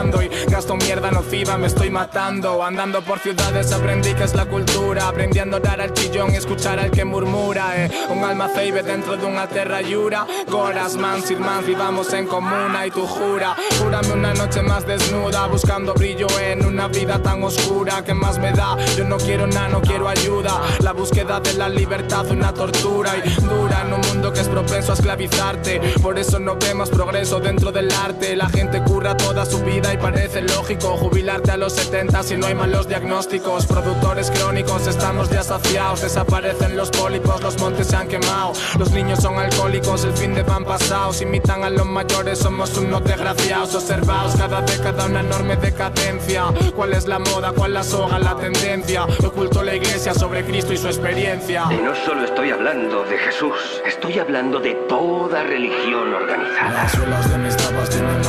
Gasto 0.48 0.76
mierda 0.76 1.12
nociva, 1.12 1.56
me 1.56 1.68
estoy 1.68 1.92
matando. 1.92 2.64
Andando 2.64 3.02
por 3.04 3.20
ciudades 3.20 3.72
aprendí 3.72 4.12
que 4.16 4.24
es 4.24 4.34
la 4.34 4.46
cultura. 4.46 5.08
Aprendí 5.08 5.38
a 5.38 5.44
adorar 5.44 5.80
al 5.82 5.94
chillón 5.94 6.34
y 6.34 6.38
escuchar 6.38 6.80
al 6.80 6.90
que 6.90 7.06
murmura. 7.06 7.74
eh. 7.76 7.92
Un 8.10 8.24
alma 8.24 8.50
ceibe 8.50 8.82
dentro 8.82 9.16
de 9.18 9.26
una 9.28 9.48
terra 9.48 9.82
yura. 9.82 10.26
Goras, 10.50 10.96
man, 10.96 11.22
sir 11.22 11.40
man, 11.40 11.64
vivamos 11.66 12.12
en 12.14 12.26
comuna 12.26 12.88
y 12.88 12.92
tú 12.92 13.06
jura. 13.06 13.56
Júrame 13.80 14.14
una 14.14 14.34
noche 14.34 14.64
más 14.64 14.86
desnuda, 14.88 15.46
buscando 15.46 15.94
brillo 15.94 16.28
en 16.40 16.66
una 16.66 16.88
vida 16.88 17.22
tan 17.22 17.44
oscura. 17.44 18.04
que 18.04 18.16
más 18.16 18.40
me 18.40 18.52
da? 18.52 18.76
Yo 18.98 19.06
no 19.06 19.18
quiero 19.18 19.46
nada, 19.46 19.70
no 19.70 19.82
quiero 19.82 20.08
ayuda. 20.10 20.60
La 20.80 20.94
búsqueda 20.94 21.40
de 21.40 21.54
la 21.54 21.70
libertad, 21.70 22.26
una 22.32 22.52
tortura 22.52 23.12
y 23.24 23.30
dura 23.42 23.84
en 23.86 23.94
un 23.94 24.02
mundo 24.08 24.34
que 24.34 24.40
es 24.40 24.48
propenso 24.48 24.92
a 24.92 24.96
esclavizarte. 24.96 25.80
Por 26.02 26.18
eso 26.18 26.40
no 26.40 26.56
vemos 26.56 26.90
progreso 26.90 27.40
dentro 27.40 27.72
del 27.72 27.92
arte. 27.92 28.36
La 28.36 28.50
gente 28.50 28.82
curra 28.84 29.16
toda 29.16 29.46
su 29.46 29.60
vida 29.64 29.83
y 29.92 29.98
parece 29.98 30.42
lógico 30.42 30.96
jubilarte 30.98 31.52
a 31.52 31.58
los 31.58 31.74
70 31.74 32.24
si 32.24 32.38
no 32.38 32.46
hay 32.46 32.56
malos 32.56 32.88
diagnósticos. 32.88 33.66
Productores 33.66 34.32
crónicos, 34.32 34.88
estamos 34.88 35.30
ya 35.30 35.44
saciados. 35.44 36.02
Desaparecen 36.02 36.78
los 36.78 36.90
pólipos, 36.92 37.42
los 37.42 37.60
montes 37.60 37.88
se 37.88 37.96
han 37.96 38.08
quemado. 38.08 38.54
Los 38.78 38.92
niños 38.92 39.20
son 39.20 39.38
alcohólicos, 39.38 40.06
el 40.06 40.14
fin 40.14 40.34
de 40.34 40.44
van 40.44 40.64
pasados. 40.64 41.22
Imitan 41.22 41.64
a 41.64 41.70
los 41.70 41.86
mayores, 41.86 42.40
somos 42.40 42.78
unos 42.78 43.04
desgraciados. 43.04 43.76
Observaos 43.76 44.36
cada 44.36 44.62
década 44.62 45.06
una 45.06 45.22
enorme 45.22 45.56
decadencia. 45.58 46.46
¿Cuál 46.76 46.94
es 46.94 47.08
la 47.08 47.20
moda? 47.20 47.52
¿Cuál 47.52 47.74
la 47.74 47.84
soga? 47.84 48.20
La 48.20 48.36
tendencia. 48.36 49.06
Oculto 49.26 49.64
la 49.64 49.76
iglesia 49.76 50.14
sobre 50.14 50.46
Cristo 50.46 50.74
y 50.74 50.78
su 50.78 50.88
experiencia. 50.88 51.66
Y 51.72 51.78
no 51.78 51.96
solo 51.96 52.26
estoy 52.26 52.52
hablando 52.52 53.04
de 53.06 53.18
Jesús, 53.18 53.82
estoy 53.86 54.20
hablando 54.20 54.60
de 54.60 54.74
toda 54.88 55.44
religión 55.44 56.14
organizada. 56.14 56.84
Las 56.84 56.92
suelas 56.92 57.32
de 57.32 57.38
mis 57.38 57.58
tapas 57.58 57.90
tienen 57.90 58.23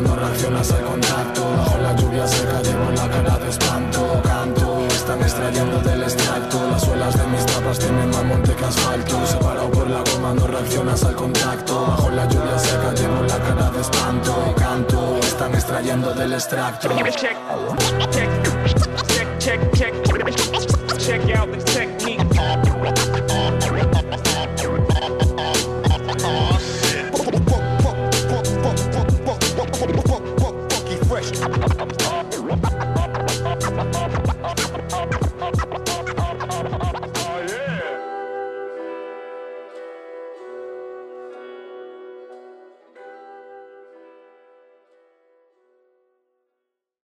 no 0.00 0.16
reaccionas 0.16 0.70
al 0.70 0.84
contacto. 0.84 1.42
Bajo 1.56 1.78
la 1.78 1.94
lluvia 1.96 2.26
seca 2.26 2.62
llevo 2.62 2.90
la 2.90 3.08
cara 3.08 3.38
de 3.38 3.50
espanto. 3.50 4.20
Canto, 4.22 4.86
están 4.88 5.20
extrayendo 5.20 5.78
del 5.80 6.02
extracto. 6.02 6.70
Las 6.70 6.82
suelas 6.82 7.18
de 7.18 7.26
mis 7.26 7.46
tapas 7.46 7.78
tienen 7.78 8.10
más 8.10 8.24
monte 8.24 8.54
que 8.54 8.64
asfalto. 8.64 9.26
Separado 9.26 9.70
por 9.70 9.90
la 9.90 10.02
goma 10.02 10.34
no 10.34 10.46
reaccionas 10.46 11.04
al 11.04 11.14
contacto. 11.14 11.86
Bajo 11.86 12.10
la 12.10 12.28
lluvia 12.28 12.58
seca 12.58 12.94
llevo 12.94 13.22
la 13.22 13.38
cara 13.38 13.70
de 13.70 13.80
espanto. 13.80 14.54
Canto, 14.56 15.18
están 15.20 15.54
extrayendo 15.54 16.14
del 16.14 16.32
extracto. 16.32 16.88
Check, 16.88 17.36
check, 19.08 19.38
check, 19.38 19.72
check. 19.72 20.09